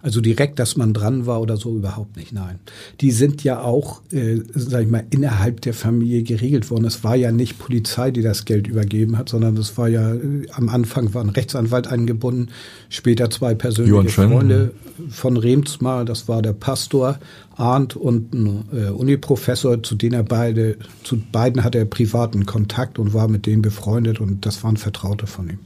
Also 0.04 0.20
direkt, 0.20 0.58
dass 0.58 0.76
man 0.76 0.92
dran 0.92 1.24
war 1.24 1.40
oder 1.40 1.56
so 1.56 1.74
überhaupt 1.74 2.18
nicht, 2.18 2.30
nein. 2.30 2.58
Die 3.00 3.10
sind 3.10 3.42
ja 3.42 3.62
auch, 3.62 4.02
äh, 4.12 4.40
sag 4.52 4.82
ich 4.82 4.90
mal, 4.90 5.04
innerhalb 5.08 5.62
der 5.62 5.72
Familie 5.72 6.22
geregelt 6.22 6.70
worden. 6.70 6.84
Es 6.84 7.04
war 7.04 7.16
ja 7.16 7.32
nicht 7.32 7.58
Polizei, 7.58 8.10
die 8.10 8.20
das 8.20 8.44
Geld 8.44 8.66
übergeben 8.66 9.16
hat, 9.16 9.30
sondern 9.30 9.56
es 9.56 9.78
war 9.78 9.88
ja, 9.88 10.12
äh, 10.12 10.46
am 10.52 10.68
Anfang 10.68 11.14
war 11.14 11.24
ein 11.24 11.30
Rechtsanwalt 11.30 11.86
eingebunden, 11.86 12.50
später 12.90 13.30
zwei 13.30 13.54
persönliche 13.54 14.10
Freunde 14.10 14.72
von 15.08 15.38
Remsmar, 15.38 16.04
das 16.04 16.28
war 16.28 16.42
der 16.42 16.52
Pastor 16.52 17.18
Arndt 17.56 17.96
und 17.96 18.34
ein 18.34 18.64
äh, 18.74 18.90
Uniprofessor, 18.90 19.82
zu 19.82 19.94
denen 19.94 20.12
er 20.12 20.24
beide, 20.24 20.76
zu 21.02 21.16
beiden 21.32 21.64
hatte 21.64 21.78
er 21.78 21.86
privaten 21.86 22.44
Kontakt 22.44 22.98
und 22.98 23.14
war 23.14 23.28
mit 23.28 23.46
denen 23.46 23.62
befreundet 23.62 24.20
und 24.20 24.44
das 24.44 24.62
waren 24.64 24.76
Vertraute 24.76 25.26
von 25.26 25.48
ihm. 25.48 25.60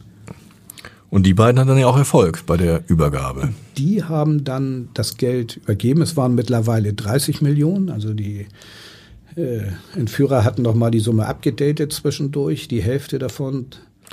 Und 1.10 1.24
die 1.24 1.34
beiden 1.34 1.58
hatten 1.58 1.68
dann 1.68 1.78
ja 1.78 1.86
auch 1.86 1.96
Erfolg 1.96 2.44
bei 2.46 2.56
der 2.56 2.82
Übergabe. 2.86 3.48
Die 3.78 4.04
haben 4.04 4.44
dann 4.44 4.90
das 4.92 5.16
Geld 5.16 5.56
übergeben. 5.56 6.02
Es 6.02 6.16
waren 6.16 6.34
mittlerweile 6.34 6.92
30 6.92 7.40
Millionen. 7.40 7.88
Also 7.88 8.12
die 8.12 8.46
äh, 9.36 9.62
Entführer 9.96 10.44
hatten 10.44 10.62
noch 10.62 10.74
mal 10.74 10.90
die 10.90 11.00
Summe 11.00 11.26
abgedatet 11.26 11.92
zwischendurch, 11.92 12.68
die 12.68 12.82
Hälfte 12.82 13.18
davon. 13.18 13.66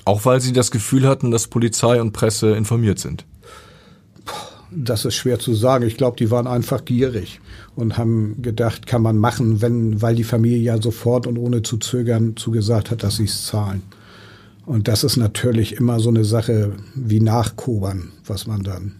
Auch 0.05 0.23
weil 0.25 0.39
sie 0.39 0.53
das 0.53 0.71
Gefühl 0.71 1.07
hatten, 1.07 1.31
dass 1.31 1.47
Polizei 1.47 1.99
und 1.99 2.13
Presse 2.13 2.55
informiert 2.55 2.99
sind. 2.99 3.25
Das 4.71 5.05
ist 5.05 5.15
schwer 5.15 5.39
zu 5.39 5.53
sagen. 5.53 5.85
Ich 5.85 5.97
glaube, 5.97 6.17
die 6.17 6.31
waren 6.31 6.47
einfach 6.47 6.85
gierig 6.85 7.39
und 7.75 7.97
haben 7.97 8.41
gedacht, 8.41 8.87
kann 8.87 9.01
man 9.01 9.17
machen, 9.17 9.61
wenn, 9.61 10.01
weil 10.01 10.15
die 10.15 10.23
Familie 10.23 10.59
ja 10.59 10.81
sofort 10.81 11.27
und 11.27 11.37
ohne 11.37 11.61
zu 11.61 11.77
zögern 11.77 12.35
zugesagt 12.35 12.91
hat, 12.91 13.03
dass 13.03 13.17
sie 13.17 13.25
es 13.25 13.45
zahlen. 13.45 13.83
Und 14.65 14.87
das 14.87 15.03
ist 15.03 15.17
natürlich 15.17 15.73
immer 15.73 15.99
so 15.99 16.09
eine 16.09 16.25
Sache 16.25 16.73
wie 16.95 17.19
Nachkobern, 17.19 18.11
was 18.25 18.47
man 18.47 18.63
dann 18.63 18.93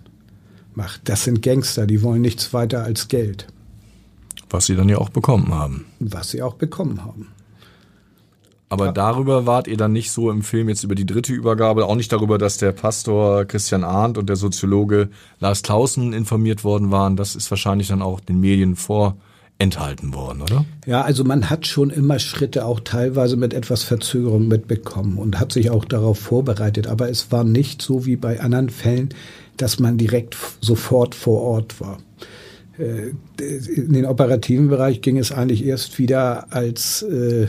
macht. 0.76 1.02
Das 1.06 1.24
sind 1.24 1.42
Gangster, 1.42 1.88
die 1.88 2.04
wollen 2.04 2.22
nichts 2.22 2.54
weiter 2.54 2.84
als 2.84 3.08
Geld. 3.08 3.48
Was 4.50 4.68
sie 4.68 4.76
dann 4.76 4.90
ja 4.90 5.00
auch 5.00 5.10
bekommen 5.10 5.54
haben. 5.54 5.86
Was 6.00 6.30
sie 6.30 6.42
auch 6.42 6.56
bekommen 6.56 7.04
haben. 7.04 7.28
Aber 8.70 8.88
ja. 8.88 8.92
darüber 8.92 9.46
wart 9.46 9.68
ihr 9.68 9.78
dann 9.78 9.94
nicht 9.94 10.12
so 10.12 10.32
im 10.32 10.42
Film 10.42 10.70
jetzt 10.70 10.84
über 10.84 10.96
die 10.96 11.06
dritte 11.06 11.34
Übergabe, 11.34 11.86
auch 11.86 11.96
nicht 11.96 12.12
darüber, 12.12 12.38
dass 12.38 12.58
der 12.58 12.72
Pastor 12.72 13.46
Christian 13.46 13.84
Arndt 13.84 14.18
und 14.18 14.28
der 14.28 14.36
Soziologe 14.36 15.10
Lars 15.40 15.62
Clausen 15.62 16.14
informiert 16.14 16.64
worden 16.64 16.92
waren. 16.92 17.16
Das 17.16 17.36
ist 17.36 17.50
wahrscheinlich 17.52 17.88
dann 17.88 18.02
auch 18.02 18.20
den 18.20 18.40
Medien 18.40 18.76
vor 18.76 19.18
enthalten 19.58 20.14
worden, 20.14 20.42
oder? 20.42 20.66
Ja, 20.86 21.02
also 21.02 21.24
man 21.24 21.50
hat 21.50 21.66
schon 21.66 21.90
immer 21.90 22.20
Schritte 22.20 22.66
auch 22.66 22.82
teilweise 22.82 23.38
mit 23.38 23.54
etwas 23.54 23.84
Verzögerung 23.84 24.48
mitbekommen 24.48 25.18
und 25.18 25.40
hat 25.40 25.54
sich 25.54 25.70
auch 25.70 25.86
darauf 25.86 26.20
vorbereitet. 26.20 26.88
Aber 26.88 27.10
es 27.10 27.32
war 27.32 27.44
nicht 27.44 27.82
so 27.82 28.06
wie 28.06 28.18
bei 28.18 28.42
anderen 28.42 28.70
Fällen, 28.70 29.10
dass 29.58 29.80
man 29.80 29.98
direkt 29.98 30.36
sofort 30.60 31.16
vor 31.16 31.42
Ort 31.42 31.80
war. 31.80 32.00
Äh, 32.78 33.12
in 33.42 33.94
den 33.94 34.06
operativen 34.06 34.68
Bereich 34.68 35.02
ging 35.02 35.18
es 35.18 35.32
eigentlich 35.32 35.66
erst 35.66 35.98
wieder, 36.00 36.54
als 36.54 37.04
äh, 37.04 37.48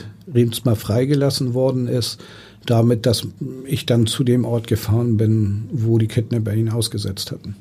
freigelassen 0.77 1.55
worden 1.55 1.89
ist, 1.89 2.21
damit, 2.65 3.07
dass 3.07 3.27
ich 3.65 3.87
dann 3.87 4.07
zu 4.07 4.23
dem 4.23 4.45
Ort 4.45 4.69
gefahren 4.69 5.17
bin, 5.17 5.69
wo 5.73 5.99
die 5.99 6.09
Kidnapper 6.09 6.55
ihn 6.55 6.69
ausgesetzt 6.69 7.33
hatten. 7.33 7.57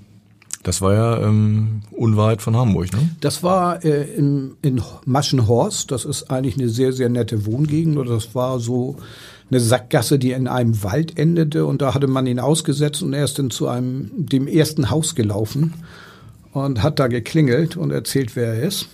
Das 0.66 0.82
war 0.82 0.96
ja 0.96 1.22
ähm, 1.22 1.84
unweit 1.92 2.42
von 2.42 2.58
Hamburg, 2.58 2.92
ne? 2.92 3.12
Das 3.22 3.44
war 3.44 3.86
äh, 3.86 4.02
in, 4.02 4.56
in 4.64 4.82
Maschenhorst. 5.06 5.92
Das 5.92 6.06
ist 6.06 6.32
eigentlich 6.32 6.58
eine 6.58 6.70
sehr, 6.70 6.92
sehr 6.92 7.08
nette 7.08 7.46
Wohngegend. 7.46 8.00
Und 8.00 8.10
das 8.10 8.34
war 8.34 8.60
so 8.60 8.96
eine 9.52 9.60
Sackgasse, 9.60 10.18
die 10.18 10.32
in 10.32 10.48
einem 10.48 10.82
Wald 10.82 11.20
endete. 11.20 11.68
Und 11.68 11.84
da 11.84 11.94
hatte 11.94 12.08
man 12.08 12.26
ihn 12.26 12.40
ausgesetzt 12.40 13.04
und 13.04 13.14
er 13.14 13.26
ist 13.26 13.38
dann 13.38 13.52
zu 13.52 13.68
einem, 13.68 14.10
dem 14.16 14.48
ersten 14.48 14.90
Haus 14.90 15.14
gelaufen 15.14 15.76
und 16.52 16.82
hat 16.82 16.98
da 16.98 17.10
geklingelt 17.10 17.78
und 17.78 17.92
erzählt, 17.92 18.36
wer 18.36 18.56
er 18.56 18.64
ist. 18.64 18.88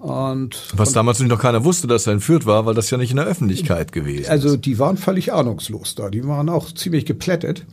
Und 0.00 0.56
Was 0.74 0.92
damals 0.92 1.20
noch 1.20 1.38
keiner 1.38 1.62
wusste, 1.62 1.86
dass 1.86 2.08
er 2.08 2.14
entführt 2.14 2.44
war, 2.44 2.66
weil 2.66 2.74
das 2.74 2.90
ja 2.90 2.98
nicht 2.98 3.12
in 3.12 3.18
der 3.18 3.26
Öffentlichkeit 3.26 3.92
gewesen 3.92 4.28
also 4.28 4.48
ist. 4.48 4.52
Also 4.52 4.56
die 4.56 4.80
waren 4.80 4.96
völlig 4.96 5.32
ahnungslos 5.32 5.94
da. 5.94 6.10
Die 6.10 6.26
waren 6.26 6.48
auch 6.48 6.72
ziemlich 6.72 7.06
geplättet. 7.06 7.66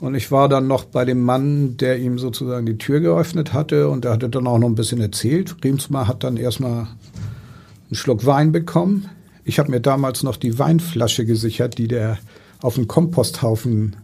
Und 0.00 0.14
ich 0.14 0.30
war 0.30 0.48
dann 0.48 0.68
noch 0.68 0.84
bei 0.84 1.04
dem 1.04 1.20
Mann, 1.22 1.76
der 1.76 1.98
ihm 1.98 2.18
sozusagen 2.18 2.66
die 2.66 2.78
Tür 2.78 3.00
geöffnet 3.00 3.52
hatte 3.52 3.88
und 3.88 4.04
der 4.04 4.12
hatte 4.12 4.28
dann 4.28 4.46
auch 4.46 4.58
noch 4.58 4.68
ein 4.68 4.76
bisschen 4.76 5.00
erzählt. 5.00 5.56
Riemsmar 5.64 6.06
hat 6.06 6.22
dann 6.22 6.36
erstmal 6.36 6.82
einen 6.82 7.94
Schluck 7.94 8.24
Wein 8.24 8.52
bekommen. 8.52 9.08
Ich 9.44 9.58
habe 9.58 9.70
mir 9.70 9.80
damals 9.80 10.22
noch 10.22 10.36
die 10.36 10.58
Weinflasche 10.58 11.24
gesichert, 11.24 11.78
die 11.78 11.88
der 11.88 12.18
auf 12.60 12.76
den 12.76 12.86
Komposthaufen 12.86 13.96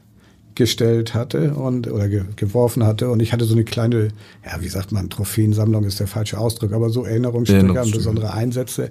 gestellt 0.54 1.14
hatte 1.14 1.54
und 1.54 1.90
oder 1.90 2.08
ge 2.08 2.24
geworfen 2.36 2.84
hatte 2.84 3.10
und 3.10 3.20
ich 3.20 3.32
hatte 3.32 3.44
so 3.44 3.54
eine 3.54 3.64
kleine, 3.64 4.08
ja 4.44 4.60
wie 4.60 4.68
sagt 4.68 4.92
man, 4.92 5.10
Trophäensammlung 5.10 5.84
ist 5.84 5.98
der 5.98 6.06
falsche 6.06 6.38
Ausdruck, 6.38 6.72
aber 6.72 6.90
so 6.90 7.04
Erinnerungsstücke 7.04 7.80
an 7.80 7.90
besondere 7.90 8.32
Einsätze 8.32 8.90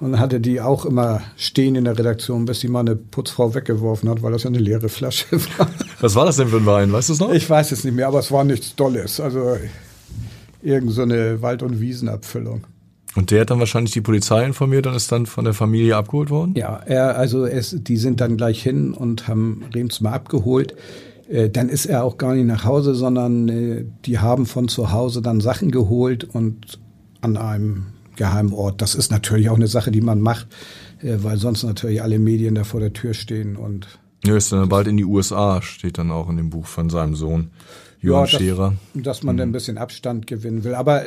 und 0.00 0.18
hatte 0.18 0.40
die 0.40 0.60
auch 0.60 0.84
immer 0.84 1.22
stehen 1.36 1.74
in 1.74 1.84
der 1.84 1.98
Redaktion, 1.98 2.44
bis 2.44 2.60
die 2.60 2.68
mal 2.68 2.80
eine 2.80 2.96
Putzfrau 2.96 3.54
weggeworfen 3.54 4.08
hat, 4.08 4.22
weil 4.22 4.32
das 4.32 4.44
ja 4.44 4.50
eine 4.50 4.58
leere 4.58 4.88
Flasche 4.88 5.26
war. 5.58 5.68
Was 6.00 6.14
war 6.14 6.26
das 6.26 6.36
denn 6.36 6.48
für 6.48 6.58
ein 6.58 6.66
Wein? 6.66 6.92
Weißt 6.92 7.08
du 7.08 7.12
es 7.14 7.20
noch? 7.20 7.32
Ich 7.32 7.48
weiß 7.48 7.72
es 7.72 7.84
nicht 7.84 7.94
mehr, 7.94 8.06
aber 8.06 8.20
es 8.20 8.30
war 8.30 8.44
nichts 8.44 8.76
Dolles. 8.76 9.20
Also 9.20 9.56
irgend 10.62 10.92
so 10.92 11.02
eine 11.02 11.42
Wald- 11.42 11.62
und 11.62 11.80
Wiesenabfüllung. 11.80 12.64
Und 13.16 13.30
der 13.30 13.40
hat 13.40 13.50
dann 13.50 13.58
wahrscheinlich 13.58 13.92
die 13.92 14.00
Polizei 14.00 14.44
informiert 14.44 14.86
und 14.86 14.94
ist 14.94 15.10
dann 15.10 15.26
von 15.26 15.44
der 15.44 15.54
Familie 15.54 15.96
abgeholt 15.96 16.30
worden? 16.30 16.54
Ja, 16.56 16.80
er, 16.84 17.16
also 17.16 17.46
es, 17.46 17.74
die 17.76 17.96
sind 17.96 18.20
dann 18.20 18.36
gleich 18.36 18.62
hin 18.62 18.92
und 18.92 19.26
haben 19.26 19.64
Rems 19.74 20.00
mal 20.00 20.12
abgeholt. 20.12 20.76
Äh, 21.28 21.50
dann 21.50 21.68
ist 21.68 21.86
er 21.86 22.04
auch 22.04 22.18
gar 22.18 22.34
nicht 22.34 22.46
nach 22.46 22.64
Hause, 22.64 22.94
sondern 22.94 23.48
äh, 23.48 23.84
die 24.04 24.18
haben 24.18 24.46
von 24.46 24.68
zu 24.68 24.92
Hause 24.92 25.22
dann 25.22 25.40
Sachen 25.40 25.70
geholt 25.70 26.24
und 26.24 26.78
an 27.20 27.36
einem 27.36 27.86
geheimen 28.18 28.52
Ort. 28.52 28.82
Das 28.82 28.94
ist 28.94 29.10
natürlich 29.10 29.48
auch 29.48 29.56
eine 29.56 29.68
Sache, 29.68 29.90
die 29.90 30.02
man 30.02 30.20
macht, 30.20 30.48
äh, 31.00 31.16
weil 31.22 31.38
sonst 31.38 31.62
natürlich 31.62 32.02
alle 32.02 32.18
Medien 32.18 32.54
da 32.54 32.64
vor 32.64 32.80
der 32.80 32.92
Tür 32.92 33.14
stehen 33.14 33.56
und. 33.56 33.86
Ja, 34.24 34.36
ist 34.36 34.52
dann 34.52 34.68
bald 34.68 34.88
in 34.88 34.96
die 34.96 35.04
USA, 35.04 35.62
steht 35.62 35.96
dann 35.96 36.10
auch 36.10 36.28
in 36.28 36.36
dem 36.36 36.50
Buch 36.50 36.66
von 36.66 36.90
seinem 36.90 37.14
Sohn. 37.14 37.50
Johann 38.00 38.26
ja, 38.26 38.38
Scherer. 38.38 38.74
Dass 38.94 39.22
man 39.22 39.36
mhm. 39.36 39.42
ein 39.42 39.52
bisschen 39.52 39.78
Abstand 39.78 40.26
gewinnen 40.26 40.62
will. 40.62 40.74
Aber 40.74 41.04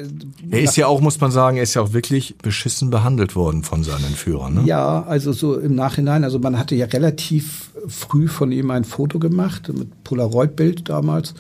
er 0.50 0.62
ist 0.62 0.76
ja 0.76 0.88
auch, 0.88 1.00
muss 1.00 1.20
man 1.22 1.32
sagen, 1.32 1.58
er 1.58 1.64
ist 1.64 1.74
ja 1.74 1.82
auch 1.82 1.94
wirklich 1.94 2.38
beschissen 2.38 2.90
behandelt 2.90 3.36
worden 3.36 3.64
von 3.64 3.84
seinen 3.84 4.14
Führern. 4.14 4.56
Ne? 4.56 4.64
Ja, 4.66 5.04
also 5.04 5.32
so 5.32 5.58
im 5.58 5.76
Nachhinein. 5.76 6.24
Also 6.24 6.40
man 6.40 6.60
hatte 6.60 6.76
ja 6.76 6.88
relativ 6.88 7.72
früh 7.88 8.28
von 8.28 8.52
ihm 8.52 8.72
ein 8.72 8.84
Foto 8.84 9.20
gemacht 9.20 9.72
mit 9.74 10.04
Polaroid-Bild 10.04 10.90
damals. 10.90 11.34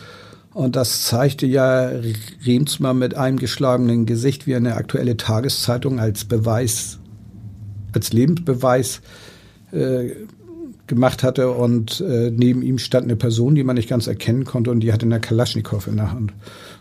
Und 0.53 0.75
das 0.75 1.03
zeigte 1.03 1.45
ja 1.45 1.91
Remsmar 2.45 2.93
mit 2.93 3.15
eingeschlagenen 3.15 4.05
Gesicht 4.05 4.47
wie 4.47 4.55
eine 4.55 4.75
aktuelle 4.75 5.15
Tageszeitung 5.15 5.99
als 5.99 6.25
Beweis, 6.25 6.99
als 7.93 8.11
Lebensbeweis 8.11 9.01
äh, 9.71 10.09
gemacht 10.87 11.23
hatte. 11.23 11.51
Und 11.51 12.01
äh, 12.01 12.31
neben 12.31 12.63
ihm 12.63 12.79
stand 12.79 13.05
eine 13.05 13.15
Person, 13.15 13.55
die 13.55 13.63
man 13.63 13.77
nicht 13.77 13.87
ganz 13.87 14.07
erkennen 14.07 14.43
konnte 14.43 14.71
und 14.71 14.81
die 14.81 14.91
hatte 14.91 15.05
eine 15.05 15.21
Kalaschnikow 15.21 15.87
in 15.87 15.95
der 15.95 16.11
Hand. 16.11 16.33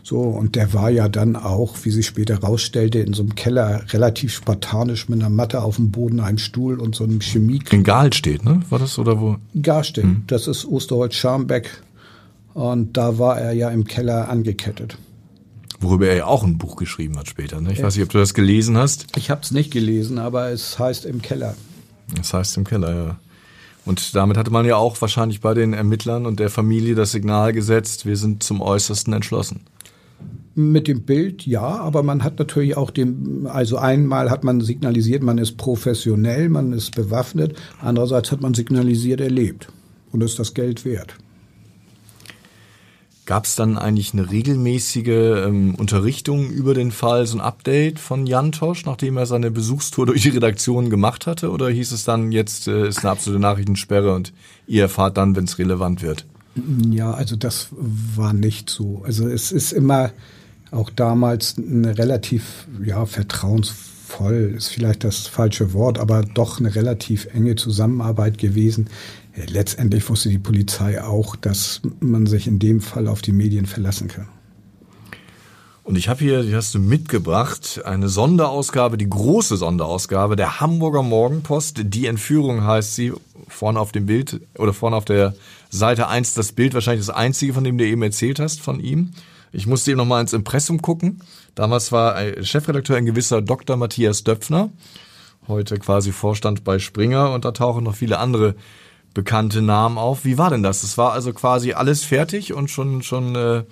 So, 0.03 0.19
und 0.19 0.55
der 0.57 0.73
war 0.73 0.89
ja 0.89 1.07
dann 1.07 1.37
auch, 1.37 1.77
wie 1.83 1.91
sich 1.91 2.07
später 2.07 2.39
rausstellte, 2.39 2.99
in 2.99 3.13
so 3.13 3.23
einem 3.23 3.35
Keller 3.35 3.85
relativ 3.93 4.33
spartanisch 4.33 5.07
mit 5.07 5.21
einer 5.21 5.29
Matte 5.29 5.61
auf 5.61 5.77
dem 5.77 5.91
Boden, 5.91 6.19
einem 6.19 6.39
Stuhl 6.39 6.77
und 6.77 6.93
so 6.93 7.05
einem 7.05 7.21
Chemie. 7.21 7.61
In 7.71 7.83
Gahlstedt, 7.83 8.43
ne? 8.43 8.61
War 8.69 8.79
das 8.79 8.99
oder 8.99 9.21
wo? 9.21 9.37
Garstedt. 9.61 10.03
Hm. 10.03 10.23
Das 10.27 10.47
ist 10.47 10.65
Osterholz-Scharmbeck 10.65 11.69
und 12.53 12.97
da 12.97 13.17
war 13.17 13.39
er 13.39 13.53
ja 13.53 13.69
im 13.69 13.85
Keller 13.85 14.29
angekettet. 14.29 14.97
Worüber 15.79 16.07
er 16.07 16.15
ja 16.15 16.25
auch 16.25 16.43
ein 16.43 16.57
Buch 16.57 16.75
geschrieben 16.75 17.17
hat 17.17 17.27
später. 17.27 17.59
Ne? 17.59 17.71
Ich 17.71 17.79
ja. 17.79 17.85
weiß 17.85 17.95
nicht, 17.95 18.03
ob 18.03 18.11
du 18.11 18.19
das 18.19 18.33
gelesen 18.33 18.77
hast. 18.77 19.07
Ich 19.17 19.31
habe 19.31 19.41
es 19.41 19.51
nicht 19.51 19.71
gelesen, 19.71 20.19
aber 20.19 20.49
es 20.49 20.77
heißt 20.77 21.05
im 21.05 21.21
Keller. 21.21 21.55
Es 22.19 22.33
heißt 22.33 22.57
im 22.57 22.65
Keller, 22.65 22.93
ja. 22.93 23.19
Und 23.83 24.15
damit 24.15 24.37
hatte 24.37 24.51
man 24.51 24.65
ja 24.65 24.75
auch 24.75 25.01
wahrscheinlich 25.01 25.41
bei 25.41 25.55
den 25.55 25.73
Ermittlern 25.73 26.27
und 26.27 26.39
der 26.39 26.51
Familie 26.51 26.93
das 26.93 27.11
Signal 27.11 27.51
gesetzt, 27.51 28.05
wir 28.05 28.15
sind 28.15 28.43
zum 28.43 28.61
Äußersten 28.61 29.11
entschlossen. 29.11 29.61
Mit 30.53 30.87
dem 30.87 31.01
Bild 31.01 31.47
ja, 31.47 31.61
aber 31.61 32.03
man 32.03 32.23
hat 32.23 32.37
natürlich 32.37 32.77
auch 32.77 32.91
dem, 32.91 33.47
also 33.47 33.77
einmal 33.77 34.29
hat 34.29 34.43
man 34.43 34.61
signalisiert, 34.61 35.23
man 35.23 35.39
ist 35.39 35.57
professionell, 35.57 36.49
man 36.49 36.73
ist 36.73 36.93
bewaffnet, 36.93 37.55
andererseits 37.81 38.31
hat 38.31 38.41
man 38.41 38.53
signalisiert, 38.53 39.19
er 39.21 39.31
lebt 39.31 39.69
und 40.11 40.21
ist 40.21 40.37
das 40.37 40.53
Geld 40.53 40.85
wert. 40.85 41.15
Gab 43.25 43.45
es 43.45 43.55
dann 43.55 43.77
eigentlich 43.77 44.13
eine 44.13 44.31
regelmäßige 44.31 45.45
ähm, 45.45 45.75
Unterrichtung 45.75 46.49
über 46.49 46.73
den 46.73 46.91
Fall, 46.91 47.27
so 47.27 47.37
ein 47.37 47.41
Update 47.41 47.99
von 47.99 48.25
Jan 48.25 48.51
Tosch, 48.51 48.85
nachdem 48.85 49.17
er 49.17 49.27
seine 49.27 49.51
Besuchstour 49.51 50.05
durch 50.07 50.23
die 50.23 50.29
Redaktion 50.29 50.89
gemacht 50.89 51.27
hatte? 51.27 51.51
Oder 51.51 51.69
hieß 51.69 51.91
es 51.91 52.03
dann, 52.03 52.31
jetzt 52.31 52.67
äh, 52.67 52.87
ist 52.87 52.99
eine 52.99 53.11
absolute 53.11 53.41
Nachrichtensperre 53.41 54.13
und 54.13 54.33
ihr 54.65 54.83
erfahrt 54.83 55.17
dann, 55.17 55.35
wenn 55.35 55.43
es 55.43 55.59
relevant 55.59 56.01
wird? 56.01 56.25
Ja, 56.89 57.11
also 57.11 57.35
das 57.35 57.69
war 57.71 58.33
nicht 58.33 58.69
so. 58.69 59.03
Also 59.05 59.27
es 59.27 59.51
ist 59.51 59.71
immer 59.71 60.11
auch 60.71 60.89
damals 60.89 61.55
eine 61.57 61.97
relativ 61.97 62.67
ja, 62.83 63.05
vertrauensvoll, 63.05 64.55
ist 64.57 64.69
vielleicht 64.69 65.03
das 65.03 65.27
falsche 65.27 65.73
Wort, 65.73 65.99
aber 65.99 66.23
doch 66.23 66.59
eine 66.59 66.73
relativ 66.73 67.27
enge 67.33 67.55
Zusammenarbeit 67.55 68.37
gewesen 68.37 68.89
letztendlich 69.35 70.07
wusste 70.09 70.29
die 70.29 70.39
Polizei 70.39 71.03
auch, 71.03 71.35
dass 71.35 71.81
man 71.99 72.25
sich 72.25 72.47
in 72.47 72.59
dem 72.59 72.81
Fall 72.81 73.07
auf 73.07 73.21
die 73.21 73.31
Medien 73.31 73.65
verlassen 73.65 74.07
kann. 74.07 74.27
Und 75.83 75.97
ich 75.97 76.09
habe 76.09 76.19
hier, 76.19 76.43
die 76.43 76.55
hast 76.55 76.75
du 76.75 76.79
mitgebracht, 76.79 77.81
eine 77.85 78.07
Sonderausgabe, 78.07 78.97
die 78.97 79.09
große 79.09 79.57
Sonderausgabe 79.57 80.35
der 80.35 80.59
Hamburger 80.59 81.01
Morgenpost. 81.01 81.81
Die 81.85 82.05
Entführung 82.05 82.63
heißt 82.63 82.95
sie, 82.95 83.13
vorne 83.47 83.79
auf 83.79 83.91
dem 83.91 84.05
Bild 84.05 84.41
oder 84.57 84.73
vorne 84.73 84.95
auf 84.95 85.05
der 85.05 85.33
Seite 85.69 86.07
1 86.07 86.35
das 86.35 86.51
Bild, 86.51 86.75
wahrscheinlich 86.75 87.05
das 87.05 87.15
einzige, 87.15 87.53
von 87.53 87.63
dem 87.63 87.77
du 87.77 87.85
eben 87.85 88.03
erzählt 88.03 88.39
hast, 88.39 88.61
von 88.61 88.79
ihm. 88.79 89.11
Ich 89.51 89.65
musste 89.65 89.91
eben 89.91 89.97
noch 89.97 90.05
mal 90.05 90.21
ins 90.21 90.33
Impressum 90.33 90.81
gucken. 90.81 91.21
Damals 91.55 91.91
war 91.91 92.15
Chefredakteur 92.43 92.97
ein 92.97 93.05
gewisser 93.05 93.41
Dr. 93.41 93.75
Matthias 93.75 94.23
Döpfner, 94.23 94.69
heute 95.47 95.77
quasi 95.77 96.11
Vorstand 96.11 96.63
bei 96.63 96.79
Springer 96.79 97.33
und 97.33 97.43
da 97.43 97.51
tauchen 97.51 97.83
noch 97.83 97.95
viele 97.95 98.19
andere 98.19 98.55
bekannte 99.13 99.61
Namen 99.61 99.97
auf. 99.97 100.25
Wie 100.25 100.37
war 100.37 100.49
denn 100.49 100.63
das? 100.63 100.81
Das 100.81 100.97
war 100.97 101.13
also 101.13 101.33
quasi 101.33 101.73
alles 101.73 102.03
fertig 102.03 102.53
und 102.53 102.69
schon, 102.69 103.01
schon 103.01 103.35
äh, 103.35 103.63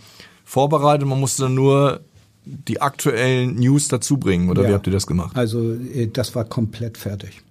vorbereitet. 0.43 1.07
Man 1.07 1.19
musste 1.19 1.43
dann 1.43 1.55
nur 1.55 2.01
die 2.45 2.81
aktuellen 2.81 3.55
News 3.55 3.87
dazu 3.87 4.17
bringen 4.17 4.49
oder 4.49 4.63
ja. 4.63 4.69
wie 4.69 4.73
habt 4.73 4.87
ihr 4.87 4.93
das 4.93 5.07
gemacht? 5.07 5.35
Also 5.37 5.73
äh, 5.73 6.07
das 6.07 6.35
war 6.35 6.45
komplett 6.45 6.97
fertig. 6.97 7.41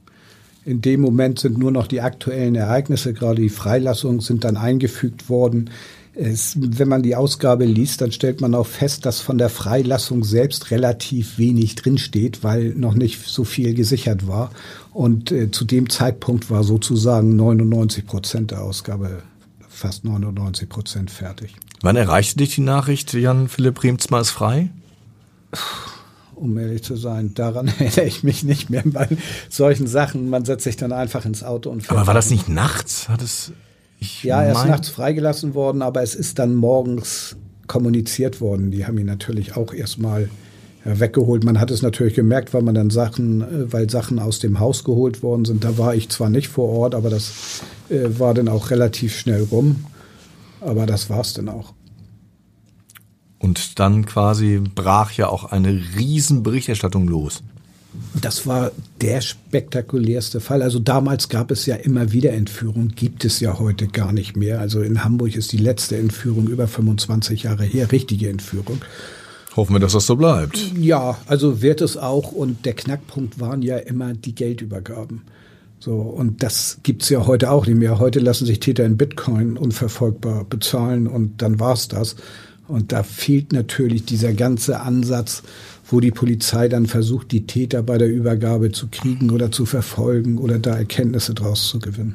In 0.65 0.83
dem 0.83 1.01
Moment 1.01 1.39
sind 1.39 1.57
nur 1.57 1.71
noch 1.71 1.87
die 1.87 2.03
aktuellen 2.03 2.55
Ereignisse, 2.55 3.15
gerade 3.15 3.41
die 3.41 3.49
Freilassungen 3.49 4.21
sind 4.21 4.45
dann 4.45 4.57
eingefügt 4.57 5.31
worden. 5.31 5.71
Es, 6.15 6.57
wenn 6.59 6.89
man 6.89 7.03
die 7.03 7.15
Ausgabe 7.15 7.65
liest, 7.65 8.01
dann 8.01 8.11
stellt 8.11 8.41
man 8.41 8.55
auch 8.55 8.67
fest, 8.67 9.07
dass 9.07 9.21
von 9.21 9.39
der 9.39 9.51
Freilassung 9.51 10.25
selbst 10.25 10.73
relativ 10.73 11.39
wenig 11.39 11.77
drinsteht, 11.77 12.43
weil 12.43 12.75
noch 12.75 12.95
nicht 12.95 13.25
so 13.25 13.45
viel 13.45 13.73
gesichert 13.73 14.27
war. 14.27 14.51
Und 14.99 15.31
äh, 15.31 15.49
zu 15.53 15.65
dem 15.65 15.89
Zeitpunkt 15.89 16.51
war 16.51 16.65
sozusagen 16.65 17.37
99 17.37 18.05
Prozent 18.05 18.51
der 18.51 18.65
Ausgabe, 18.65 19.23
fast 19.69 20.05
99 20.05 20.69
Prozent 20.69 21.13
fertig. 21.13 21.55
Wann 21.83 21.95
erreichte 21.95 22.39
dich 22.39 22.57
die 22.57 22.63
Nachricht, 22.63 23.15
Jan 23.15 23.47
Philipp 23.47 23.81
Riemsma 23.85 24.19
ist 24.19 24.31
frei? 24.31 24.71
Um 26.35 26.59
ehrlich 26.59 26.83
zu 26.83 26.97
sein, 26.97 27.33
daran 27.35 27.69
erinnere 27.79 28.07
ich 28.07 28.25
mich 28.25 28.43
nicht 28.43 28.71
mehr 28.71 28.83
bei 28.85 29.07
solchen 29.49 29.87
Sachen. 29.87 30.31
Man 30.31 30.45
setzt 30.45 30.65
sich 30.65 30.77
dann 30.77 30.91
einfach 30.91 31.25
ins 31.25 31.45
Auto 31.45 31.71
und 31.71 31.83
fährt. 31.83 31.93
Aber 31.93 32.09
war 32.09 32.15
das 32.15 32.31
nicht 32.31 32.49
nachts? 32.49 33.09
Hat 33.09 33.23
es 33.23 33.53
ja, 34.01 34.43
er 34.43 34.51
ist 34.51 34.67
nachts 34.67 34.89
freigelassen 34.89 35.55
worden, 35.55 35.81
aber 35.81 36.03
es 36.03 36.17
ist 36.17 36.41
dann 36.41 36.57
morgens 36.57 37.37
kommuniziert 37.69 38.41
worden. 38.41 38.73
Die 38.73 38.85
haben 38.85 38.99
ihn 38.99 39.07
natürlich 39.07 39.57
auch 39.57 39.73
erstmal 39.73 40.29
weggeholt. 41.01 41.45
Man 41.45 41.61
hat 41.61 41.71
es 41.71 41.83
natürlich 41.83 42.15
gemerkt, 42.15 42.55
weil 42.55 42.63
man 42.63 42.75
dann 42.75 42.91
Sachen, 42.91 43.43
äh, 43.43 43.73
weil 43.73 43.91
Sachen 43.91 44.19
aus 44.19 44.39
dem 44.39 44.61
Haus 44.61 44.85
geholt 44.85 45.23
worden 45.23 45.45
sind. 45.45 45.65
Da 45.65 45.79
war 45.79 45.95
ich 45.95 46.09
zwar 46.09 46.31
nicht 46.31 46.49
vor 46.49 46.69
Ort, 46.69 46.95
aber 46.95 47.11
das 47.11 47.63
äh, 47.91 48.19
war 48.19 48.35
dann 48.35 48.49
auch 48.49 48.71
relativ 48.71 49.17
schnell 49.17 49.47
rum. 49.51 49.85
Aber 50.61 50.87
das 50.87 51.09
war's 51.09 51.35
dann 51.35 51.49
auch. 51.49 51.75
Und 53.39 53.79
dann 53.79 54.05
quasi 54.05 54.61
brach 54.75 55.13
ja 55.13 55.29
auch 55.29 55.45
eine 55.45 55.81
riesen 55.97 56.43
Berichterstattung 56.43 57.07
los. 57.07 57.43
Das 58.21 58.47
war 58.47 58.73
der 59.01 59.21
spektakulärste 59.21 60.41
Fall. 60.41 60.63
Also 60.63 60.79
damals 60.79 61.29
gab 61.29 61.51
es 61.51 61.67
ja 61.67 61.75
immer 61.77 62.13
wieder 62.13 62.33
Entführungen, 62.33 62.95
gibt 62.95 63.25
es 63.25 63.41
ja 63.41 63.59
heute 63.59 63.89
gar 63.89 64.13
nicht 64.13 64.37
mehr. 64.37 64.61
Also 64.61 64.83
in 64.83 65.05
Hamburg 65.05 65.35
ist 65.37 65.53
die 65.53 65.59
letzte 65.59 65.97
Entführung 65.97 66.49
über 66.49 66.69
25 66.69 67.45
Jahre 67.45 67.65
her, 67.65 67.91
richtige 67.91 68.29
Entführung. 68.29 68.83
Hoffen 69.59 69.75
wir, 69.75 69.81
dass 69.81 69.95
das 69.95 70.07
so 70.07 70.15
bleibt. 70.15 70.57
Ja, 70.79 71.19
also 71.27 71.63
wird 71.63 71.81
es 71.81 71.97
auch. 71.97 72.31
Und 72.31 72.65
der 72.65 72.75
Knackpunkt 72.75 73.41
waren 73.41 73.61
ja 73.61 73.77
immer 73.77 74.15
die 74.15 74.33
Geldübergaben. 74.33 75.23
So, 75.81 75.95
und 75.97 76.45
das 76.45 76.79
gibt's 76.85 77.09
ja 77.09 77.27
heute 77.27 77.51
auch 77.51 77.67
nicht 77.67 77.77
mehr. 77.77 77.99
Heute 77.99 78.21
lassen 78.21 78.47
sich 78.47 78.61
Täter 78.61 78.85
in 78.85 78.97
Bitcoin 78.97 79.57
unverfolgbar 79.57 80.45
bezahlen 80.45 81.09
und 81.09 81.43
dann 81.43 81.59
war's 81.59 81.89
das. 81.89 82.15
Und 82.69 82.93
da 82.93 83.03
fehlt 83.03 83.53
natürlich 83.53 84.05
dieser 84.05 84.33
ganze 84.33 84.79
Ansatz, 84.79 85.43
wo 85.91 85.99
die 85.99 86.13
Polizei 86.13 86.69
dann 86.69 86.87
versucht, 86.87 87.33
die 87.33 87.47
Täter 87.47 87.83
bei 87.83 87.99
der 87.99 88.09
Übergabe 88.09 88.71
zu 88.71 88.87
kriegen 88.87 89.31
oder 89.31 89.51
zu 89.51 89.67
verfolgen 89.67 90.39
oder 90.39 90.61
da 90.61 90.77
Erkenntnisse 90.77 91.35
draus 91.35 91.69
zu 91.69 91.81
gewinnen. 91.81 92.15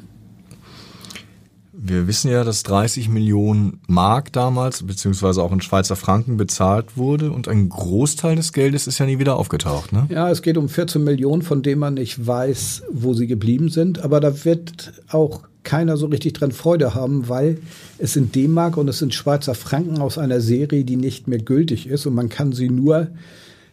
Wir 1.85 2.07
wissen 2.07 2.31
ja, 2.31 2.45
dass 2.45 2.63
30 2.63 3.09
Millionen 3.09 3.81
Mark 3.87 4.31
damals, 4.31 4.83
beziehungsweise 4.83 5.43
auch 5.43 5.51
in 5.51 5.59
Schweizer 5.59 5.97
Franken 5.97 6.37
bezahlt 6.37 6.95
wurde 6.95 7.29
und 7.29 7.49
ein 7.49 7.67
Großteil 7.67 8.37
des 8.37 8.53
Geldes 8.53 8.87
ist 8.87 8.99
ja 8.99 9.05
nie 9.05 9.19
wieder 9.19 9.35
aufgetaucht, 9.35 9.91
ne? 9.91 10.07
Ja, 10.09 10.29
es 10.29 10.41
geht 10.41 10.57
um 10.57 10.69
14 10.69 11.03
Millionen, 11.03 11.41
von 11.41 11.61
denen 11.61 11.79
man 11.81 11.95
nicht 11.95 12.25
weiß, 12.25 12.83
wo 12.89 13.13
sie 13.13 13.27
geblieben 13.27 13.67
sind, 13.67 14.01
aber 14.01 14.21
da 14.21 14.45
wird 14.45 14.93
auch 15.09 15.41
keiner 15.63 15.97
so 15.97 16.05
richtig 16.05 16.33
dran 16.33 16.53
Freude 16.53 16.95
haben, 16.95 17.27
weil 17.27 17.57
es 17.97 18.13
sind 18.13 18.33
D-Mark 18.33 18.77
und 18.77 18.87
es 18.87 18.99
sind 18.99 19.13
Schweizer 19.13 19.53
Franken 19.53 19.97
aus 19.99 20.17
einer 20.17 20.39
Serie, 20.39 20.85
die 20.85 20.95
nicht 20.95 21.27
mehr 21.27 21.39
gültig 21.39 21.87
ist 21.87 22.05
und 22.05 22.13
man 22.13 22.29
kann 22.29 22.53
sie 22.53 22.69
nur 22.69 23.07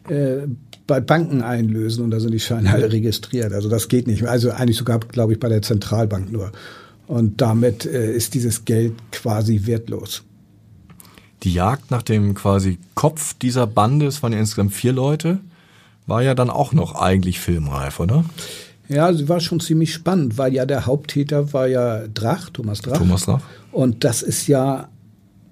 äh, 0.09 0.49
bei 0.88 1.00
Banken 1.00 1.43
einlösen 1.43 2.02
und 2.02 2.11
da 2.11 2.19
sind 2.19 2.33
die 2.33 2.40
Scheine 2.40 2.73
alle 2.73 2.90
registriert. 2.90 3.52
Also 3.52 3.69
das 3.69 3.87
geht 3.87 4.09
nicht 4.09 4.23
mehr. 4.23 4.33
Also 4.33 4.50
eigentlich 4.50 4.79
sogar, 4.79 4.99
glaube 4.99 5.35
ich, 5.35 5.38
bei 5.38 5.49
der 5.49 5.62
Zentralbank 5.62 6.33
nur. 6.33 6.50
Und 7.11 7.40
damit 7.40 7.87
äh, 7.87 8.12
ist 8.12 8.35
dieses 8.35 8.64
Geld 8.64 8.93
quasi 9.11 9.62
wertlos. 9.64 10.23
Die 11.43 11.52
Jagd 11.52 11.90
nach 11.90 12.02
dem 12.02 12.35
quasi 12.35 12.79
Kopf 12.95 13.35
dieser 13.35 13.67
Bande, 13.67 14.07
es 14.07 14.23
waren 14.23 14.33
ja 14.33 14.38
insgesamt 14.38 14.73
vier 14.73 14.93
Leute, 14.93 15.40
war 16.07 16.23
ja 16.23 16.37
dann 16.37 16.50
auch 16.50 16.73
noch 16.73 16.95
eigentlich 16.95 17.40
filmreif, 17.40 17.99
oder? 17.99 18.25
Ja, 18.88 19.12
sie 19.12 19.29
war 19.29 19.40
schon 19.40 19.59
ziemlich 19.59 19.93
spannend, 19.93 20.38
weil 20.38 20.55
ja 20.55 20.67
der 20.67 20.87
Haupttäter 20.87 21.52
war 21.52 21.67
ja 21.67 22.07
Drach, 22.07 22.49
Thomas 22.50 22.81
Drach. 22.81 22.99
Thomas 22.99 23.25
Drach. 23.25 23.43
Und 23.73 24.05
das 24.05 24.23
ist 24.23 24.47
ja, 24.47 24.88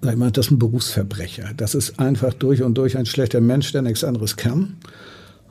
sag 0.00 0.12
ich 0.12 0.18
mal, 0.18 0.30
das 0.30 0.46
ist 0.46 0.52
ein 0.52 0.60
Berufsverbrecher. 0.60 1.54
Das 1.56 1.74
ist 1.74 1.98
einfach 1.98 2.34
durch 2.34 2.62
und 2.62 2.78
durch 2.78 2.96
ein 2.96 3.06
schlechter 3.06 3.40
Mensch, 3.40 3.72
der 3.72 3.82
nichts 3.82 4.04
anderes 4.04 4.36
kann. 4.36 4.76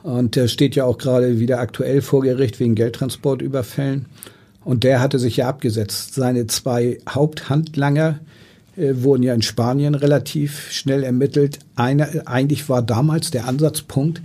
Und 0.02 0.36
der 0.36 0.48
steht 0.48 0.74
ja 0.74 0.84
auch 0.84 0.96
gerade 0.96 1.38
wieder 1.38 1.60
aktuell 1.60 2.00
vor 2.00 2.22
Gericht 2.22 2.60
wegen 2.60 2.74
Geldtransportüberfällen. 2.76 4.06
Und 4.68 4.84
der 4.84 5.00
hatte 5.00 5.18
sich 5.18 5.38
ja 5.38 5.48
abgesetzt. 5.48 6.12
Seine 6.12 6.46
zwei 6.46 6.98
Haupthandlanger 7.08 8.20
äh, 8.76 8.92
wurden 8.96 9.22
ja 9.22 9.32
in 9.32 9.40
Spanien 9.40 9.94
relativ 9.94 10.70
schnell 10.70 11.04
ermittelt. 11.04 11.60
Einer, 11.74 12.06
eigentlich 12.26 12.68
war 12.68 12.82
damals 12.82 13.30
der 13.30 13.48
Ansatzpunkt, 13.48 14.20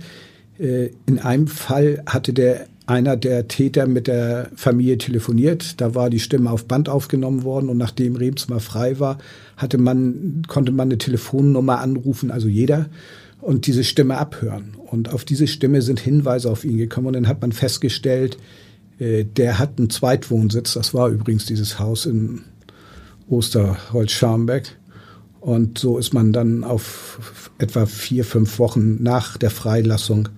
äh, 0.58 0.90
in 1.06 1.18
einem 1.18 1.46
Fall 1.46 2.02
hatte 2.04 2.34
der 2.34 2.66
einer 2.84 3.16
der 3.16 3.48
Täter 3.48 3.86
mit 3.86 4.06
der 4.06 4.50
Familie 4.54 4.98
telefoniert. 4.98 5.80
Da 5.80 5.94
war 5.94 6.10
die 6.10 6.20
Stimme 6.20 6.50
auf 6.50 6.66
Band 6.66 6.90
aufgenommen 6.90 7.44
worden 7.44 7.70
und 7.70 7.78
nachdem 7.78 8.14
Remsmar 8.14 8.60
frei 8.60 9.00
war, 9.00 9.16
hatte 9.56 9.78
man, 9.78 10.42
konnte 10.46 10.72
man 10.72 10.88
eine 10.88 10.98
Telefonnummer 10.98 11.78
anrufen, 11.80 12.30
also 12.30 12.48
jeder, 12.48 12.90
und 13.40 13.66
diese 13.66 13.82
Stimme 13.82 14.18
abhören. 14.18 14.74
Und 14.90 15.10
auf 15.10 15.24
diese 15.24 15.46
Stimme 15.46 15.80
sind 15.80 16.00
Hinweise 16.00 16.50
auf 16.50 16.66
ihn 16.66 16.76
gekommen 16.76 17.06
und 17.06 17.12
dann 17.14 17.28
hat 17.28 17.40
man 17.40 17.52
festgestellt, 17.52 18.36
der 18.98 19.58
hat 19.58 19.78
einen 19.78 19.90
Zweitwohnsitz. 19.90 20.74
Das 20.74 20.94
war 20.94 21.08
übrigens 21.08 21.46
dieses 21.46 21.78
Haus 21.78 22.06
in 22.06 22.42
Osterholz-Scharmbeck. 23.28 24.76
Und 25.40 25.78
so 25.78 25.98
ist 25.98 26.14
man 26.14 26.32
dann 26.32 26.64
auf 26.64 27.50
etwa 27.58 27.86
vier, 27.86 28.24
fünf 28.24 28.58
Wochen 28.58 29.02
nach 29.02 29.36
der 29.36 29.50
Freilassung 29.50 30.28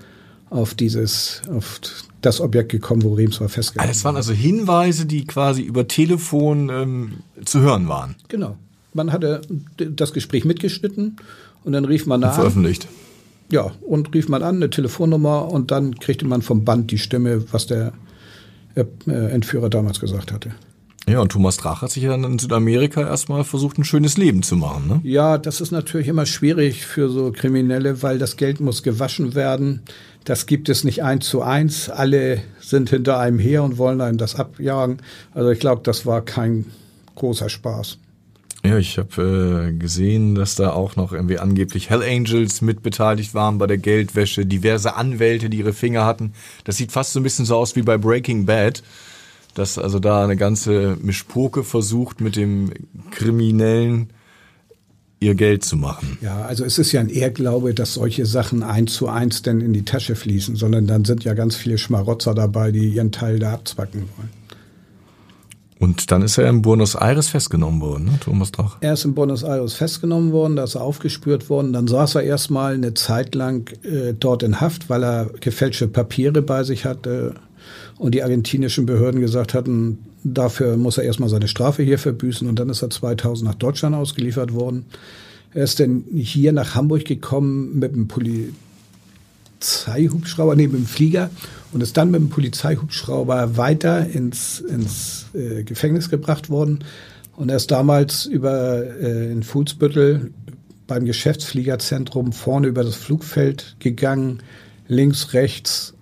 auf 0.50 0.74
dieses, 0.74 1.42
auf 1.48 1.80
das 2.22 2.40
Objekt 2.40 2.72
gekommen, 2.72 3.02
wo 3.02 3.14
Rems 3.14 3.40
war 3.40 3.48
festgehalten. 3.48 3.92
Das 3.92 4.04
waren 4.04 4.16
also 4.16 4.32
Hinweise, 4.32 5.06
die 5.06 5.24
quasi 5.24 5.62
über 5.62 5.86
Telefon 5.86 6.70
ähm, 6.70 7.12
zu 7.44 7.60
hören 7.60 7.88
waren. 7.88 8.16
Genau. 8.28 8.56
Man 8.94 9.12
hatte 9.12 9.42
das 9.76 10.12
Gespräch 10.12 10.44
mitgeschnitten 10.44 11.16
und 11.62 11.72
dann 11.72 11.84
rief 11.84 12.06
man 12.06 12.20
nach. 12.20 12.34
Veröffentlicht. 12.34 12.88
Ja, 13.50 13.70
und 13.82 14.12
rief 14.12 14.28
man 14.28 14.42
an, 14.42 14.56
eine 14.56 14.70
Telefonnummer 14.70 15.52
und 15.52 15.70
dann 15.70 15.94
kriegte 16.00 16.26
man 16.26 16.42
vom 16.42 16.64
Band 16.64 16.90
die 16.90 16.98
Stimme, 16.98 17.44
was 17.52 17.68
der 17.68 17.88
äh, 17.88 17.90
Entführer 19.06 19.70
damals 19.70 20.00
gesagt 20.00 20.32
hatte. 20.32 20.52
Ja, 21.08 21.20
und 21.20 21.30
Thomas 21.30 21.56
Drach 21.56 21.82
hat 21.82 21.92
sich 21.92 22.02
ja 22.02 22.10
dann 22.10 22.24
in 22.24 22.38
Südamerika 22.38 23.00
erstmal 23.00 23.44
versucht, 23.44 23.78
ein 23.78 23.84
schönes 23.84 24.16
Leben 24.16 24.42
zu 24.42 24.56
machen. 24.56 24.88
Ne? 24.88 25.00
Ja, 25.04 25.38
das 25.38 25.60
ist 25.60 25.70
natürlich 25.70 26.08
immer 26.08 26.26
schwierig 26.26 26.84
für 26.84 27.08
so 27.08 27.30
Kriminelle, 27.30 28.02
weil 28.02 28.18
das 28.18 28.36
Geld 28.36 28.58
muss 28.58 28.82
gewaschen 28.82 29.36
werden. 29.36 29.82
Das 30.24 30.46
gibt 30.46 30.68
es 30.68 30.82
nicht 30.82 31.04
eins 31.04 31.28
zu 31.28 31.42
eins. 31.42 31.88
Alle 31.88 32.40
sind 32.60 32.90
hinter 32.90 33.20
einem 33.20 33.38
her 33.38 33.62
und 33.62 33.78
wollen 33.78 34.00
einem 34.00 34.18
das 34.18 34.34
abjagen. 34.34 34.98
Also 35.32 35.50
ich 35.50 35.60
glaube, 35.60 35.82
das 35.84 36.06
war 36.06 36.22
kein 36.22 36.66
großer 37.14 37.48
Spaß. 37.48 37.98
Ja, 38.66 38.78
ich 38.78 38.98
habe 38.98 39.68
äh, 39.68 39.72
gesehen, 39.72 40.34
dass 40.34 40.56
da 40.56 40.72
auch 40.72 40.96
noch 40.96 41.12
irgendwie 41.12 41.38
angeblich 41.38 41.88
Hell 41.88 42.02
Angels 42.02 42.62
mitbeteiligt 42.62 43.32
waren 43.32 43.58
bei 43.58 43.68
der 43.68 43.78
Geldwäsche, 43.78 44.44
diverse 44.44 44.96
Anwälte, 44.96 45.48
die 45.48 45.58
ihre 45.58 45.72
Finger 45.72 46.04
hatten. 46.04 46.32
Das 46.64 46.76
sieht 46.76 46.90
fast 46.90 47.12
so 47.12 47.20
ein 47.20 47.22
bisschen 47.22 47.44
so 47.44 47.56
aus 47.56 47.76
wie 47.76 47.82
bei 47.82 47.96
Breaking 47.96 48.44
Bad, 48.44 48.82
dass 49.54 49.78
also 49.78 50.00
da 50.00 50.24
eine 50.24 50.36
ganze 50.36 50.96
Mischpoke 51.00 51.62
versucht, 51.62 52.20
mit 52.20 52.34
dem 52.34 52.72
Kriminellen 53.12 54.10
ihr 55.20 55.36
Geld 55.36 55.64
zu 55.64 55.76
machen. 55.76 56.18
Ja, 56.20 56.42
also 56.42 56.64
es 56.64 56.78
ist 56.78 56.90
ja 56.90 57.00
ein 57.00 57.08
Irrglaube, 57.08 57.72
dass 57.72 57.94
solche 57.94 58.26
Sachen 58.26 58.64
eins 58.64 58.94
zu 58.94 59.08
eins 59.08 59.42
denn 59.42 59.60
in 59.60 59.72
die 59.72 59.84
Tasche 59.84 60.16
fließen, 60.16 60.56
sondern 60.56 60.88
dann 60.88 61.04
sind 61.04 61.22
ja 61.22 61.34
ganz 61.34 61.54
viele 61.54 61.78
Schmarotzer 61.78 62.34
dabei, 62.34 62.72
die 62.72 62.88
ihren 62.88 63.12
Teil 63.12 63.38
da 63.38 63.52
abzwacken 63.52 64.08
wollen. 64.16 64.45
Und 65.78 66.10
dann 66.10 66.22
ist 66.22 66.38
er 66.38 66.48
in 66.48 66.62
Buenos 66.62 66.94
Aires 66.94 67.28
festgenommen 67.28 67.82
worden, 67.82 68.06
ne, 68.06 68.18
Thomas 68.20 68.50
Drach? 68.50 68.78
Er 68.80 68.94
ist 68.94 69.04
in 69.04 69.14
Buenos 69.14 69.42
Aires 69.42 69.74
festgenommen 69.74 70.32
worden, 70.32 70.56
da 70.56 70.64
ist 70.64 70.74
er 70.74 70.80
aufgespürt 70.80 71.50
worden. 71.50 71.74
Dann 71.74 71.86
saß 71.86 72.14
er 72.14 72.22
erstmal 72.22 72.72
eine 72.74 72.94
Zeit 72.94 73.34
lang 73.34 73.70
äh, 73.84 74.14
dort 74.18 74.42
in 74.42 74.58
Haft, 74.60 74.88
weil 74.88 75.04
er 75.04 75.26
gefälschte 75.40 75.86
Papiere 75.86 76.40
bei 76.40 76.64
sich 76.64 76.86
hatte 76.86 77.34
und 77.98 78.14
die 78.14 78.22
argentinischen 78.22 78.86
Behörden 78.86 79.20
gesagt 79.20 79.52
hatten, 79.52 79.98
dafür 80.24 80.78
muss 80.78 80.96
er 80.98 81.04
erstmal 81.04 81.28
seine 81.28 81.48
Strafe 81.48 81.82
hier 81.82 81.98
verbüßen 81.98 82.48
und 82.48 82.58
dann 82.58 82.70
ist 82.70 82.82
er 82.82 82.90
2000 82.90 83.50
nach 83.50 83.56
Deutschland 83.56 83.94
ausgeliefert 83.94 84.54
worden. 84.54 84.86
Er 85.52 85.64
ist 85.64 85.80
dann 85.80 86.04
hier 86.14 86.52
nach 86.52 86.74
Hamburg 86.74 87.04
gekommen 87.04 87.78
mit 87.78 87.92
einem 87.92 88.08
Polizeihubschrauber, 88.08 90.56
neben 90.56 90.72
dem 90.74 90.86
Flieger 90.86 91.28
und 91.72 91.82
ist 91.82 91.96
dann 91.96 92.10
mit 92.10 92.20
dem 92.20 92.28
Polizeihubschrauber 92.28 93.56
weiter 93.56 94.06
ins, 94.06 94.60
ins 94.60 95.26
äh, 95.34 95.62
Gefängnis 95.64 96.08
gebracht 96.08 96.50
worden. 96.50 96.84
Und 97.36 97.50
er 97.50 97.56
ist 97.56 97.70
damals 97.70 98.24
über 98.26 98.82
äh, 98.84 99.30
in 99.30 99.42
Fuhlsbüttel 99.42 100.32
beim 100.86 101.04
Geschäftsfliegerzentrum 101.04 102.32
vorne 102.32 102.68
über 102.68 102.84
das 102.84 102.96
Flugfeld 102.96 103.76
gegangen, 103.78 104.42
links, 104.88 105.32
rechts 105.32 105.94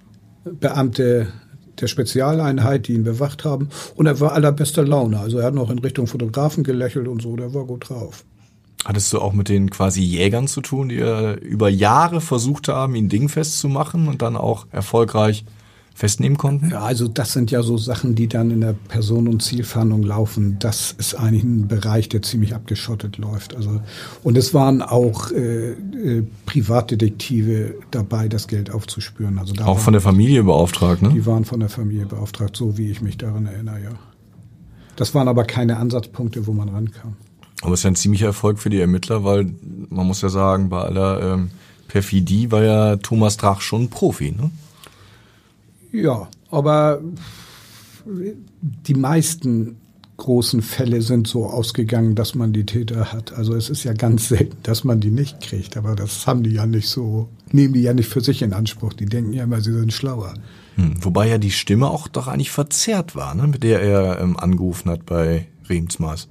Beamte 0.44 1.28
der 1.80 1.88
Spezialeinheit, 1.88 2.86
die 2.86 2.94
ihn 2.94 3.04
bewacht 3.04 3.44
haben. 3.44 3.70
Und 3.96 4.06
er 4.06 4.20
war 4.20 4.32
allerbester 4.32 4.84
Laune. 4.84 5.18
Also 5.18 5.38
er 5.38 5.46
hat 5.46 5.54
noch 5.54 5.70
in 5.70 5.78
Richtung 5.78 6.06
Fotografen 6.06 6.62
gelächelt 6.64 7.08
und 7.08 7.22
so, 7.22 7.34
der 7.36 7.54
war 7.54 7.64
gut 7.64 7.88
drauf. 7.88 8.24
Hattest 8.84 9.12
du 9.12 9.20
auch 9.20 9.32
mit 9.32 9.48
den 9.48 9.70
quasi 9.70 10.02
Jägern 10.02 10.46
zu 10.46 10.60
tun, 10.60 10.90
die 10.90 10.96
über 11.42 11.68
Jahre 11.68 12.20
versucht 12.20 12.68
haben, 12.68 12.94
ihn 12.94 13.08
dingfest 13.08 13.58
zu 13.58 13.68
machen 13.68 14.08
und 14.08 14.20
dann 14.20 14.36
auch 14.36 14.66
erfolgreich 14.72 15.44
festnehmen 15.94 16.36
konnten? 16.36 16.70
Ja, 16.70 16.82
also 16.82 17.06
das 17.06 17.32
sind 17.32 17.50
ja 17.52 17.62
so 17.62 17.78
Sachen, 17.78 18.16
die 18.16 18.26
dann 18.26 18.50
in 18.50 18.60
der 18.60 18.74
Person- 18.74 19.28
und 19.28 19.42
Zielfahndung 19.42 20.02
laufen. 20.02 20.56
Das 20.58 20.92
ist 20.98 21.14
eigentlich 21.14 21.44
ein 21.44 21.68
Bereich, 21.68 22.08
der 22.08 22.20
ziemlich 22.20 22.54
abgeschottet 22.54 23.16
läuft. 23.16 23.54
Also 23.54 23.80
und 24.22 24.36
es 24.36 24.52
waren 24.52 24.82
auch 24.82 25.30
äh, 25.30 25.70
äh, 25.70 26.26
Privatdetektive 26.46 27.76
dabei, 27.92 28.28
das 28.28 28.48
Geld 28.48 28.70
aufzuspüren. 28.70 29.38
Also 29.38 29.54
auch 29.64 29.78
von 29.78 29.92
der 29.92 30.02
Familie 30.02 30.42
beauftragt, 30.42 31.00
ne? 31.00 31.10
Die 31.10 31.24
waren 31.24 31.44
von 31.44 31.60
der 31.60 31.68
Familie 31.68 32.06
beauftragt, 32.06 32.56
so 32.56 32.76
wie 32.76 32.90
ich 32.90 33.00
mich 33.00 33.16
daran 33.16 33.46
erinnere, 33.46 33.80
ja. 33.82 33.90
Das 34.96 35.14
waren 35.14 35.28
aber 35.28 35.44
keine 35.44 35.76
Ansatzpunkte, 35.76 36.46
wo 36.46 36.52
man 36.52 36.68
rankam. 36.68 37.16
Aber 37.64 37.72
es 37.72 37.80
ist 37.80 37.84
ja 37.84 37.90
ein 37.90 37.96
ziemlicher 37.96 38.26
Erfolg 38.26 38.58
für 38.58 38.70
die 38.70 38.78
Ermittler, 38.78 39.24
weil 39.24 39.52
man 39.88 40.06
muss 40.06 40.20
ja 40.20 40.28
sagen, 40.28 40.68
bei 40.68 40.80
aller 40.80 41.34
ähm, 41.34 41.50
Perfidie 41.88 42.50
war 42.50 42.62
ja 42.62 42.96
Thomas 42.96 43.36
Drach 43.36 43.60
schon 43.60 43.88
Profi, 43.88 44.32
ne? 44.32 44.50
Ja, 45.92 46.28
aber 46.50 47.00
die 48.60 48.94
meisten 48.94 49.76
großen 50.16 50.62
Fälle 50.62 51.02
sind 51.02 51.26
so 51.26 51.46
ausgegangen, 51.46 52.14
dass 52.14 52.34
man 52.34 52.52
die 52.52 52.66
Täter 52.66 53.12
hat. 53.12 53.32
Also 53.32 53.54
es 53.54 53.70
ist 53.70 53.84
ja 53.84 53.92
ganz 53.92 54.28
selten, 54.28 54.56
dass 54.62 54.84
man 54.84 55.00
die 55.00 55.10
nicht 55.10 55.40
kriegt, 55.40 55.76
aber 55.76 55.94
das 55.94 56.26
haben 56.26 56.42
die 56.42 56.50
ja 56.50 56.66
nicht 56.66 56.88
so, 56.88 57.28
nehmen 57.50 57.74
die 57.74 57.82
ja 57.82 57.94
nicht 57.94 58.08
für 58.08 58.20
sich 58.20 58.42
in 58.42 58.52
Anspruch. 58.52 58.92
Die 58.92 59.06
denken 59.06 59.32
ja 59.32 59.44
immer, 59.44 59.60
sie 59.60 59.72
sind 59.72 59.92
schlauer. 59.92 60.34
Hm, 60.76 61.02
wobei 61.02 61.28
ja 61.28 61.38
die 61.38 61.50
Stimme 61.50 61.88
auch 61.88 62.08
doch 62.08 62.28
eigentlich 62.28 62.50
verzerrt 62.50 63.16
war, 63.16 63.34
ne, 63.34 63.46
mit 63.46 63.62
der 63.62 63.80
er 63.80 64.20
ähm, 64.20 64.36
angerufen 64.36 64.90
hat 64.90 65.06
bei 65.06 65.48
Remsmaß. 65.68 66.28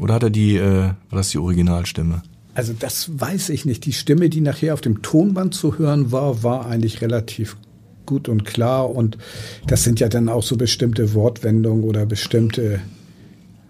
Oder 0.00 0.14
hat 0.14 0.22
er 0.22 0.30
die, 0.30 0.56
äh, 0.56 0.62
war 0.62 0.96
das 1.10 1.28
die 1.28 1.38
Originalstimme? 1.38 2.22
Also 2.54 2.72
das 2.78 3.10
weiß 3.20 3.50
ich 3.50 3.64
nicht. 3.64 3.84
Die 3.84 3.92
Stimme, 3.92 4.28
die 4.28 4.40
nachher 4.40 4.74
auf 4.74 4.80
dem 4.80 5.02
Tonband 5.02 5.54
zu 5.54 5.78
hören 5.78 6.10
war, 6.10 6.42
war 6.42 6.66
eigentlich 6.66 7.00
relativ 7.00 7.56
gut 8.06 8.28
und 8.28 8.44
klar. 8.44 8.90
Und 8.90 9.18
das 9.66 9.84
sind 9.84 10.00
ja 10.00 10.08
dann 10.08 10.28
auch 10.28 10.42
so 10.42 10.56
bestimmte 10.56 11.14
Wortwendungen 11.14 11.84
oder 11.84 12.06
bestimmte 12.06 12.80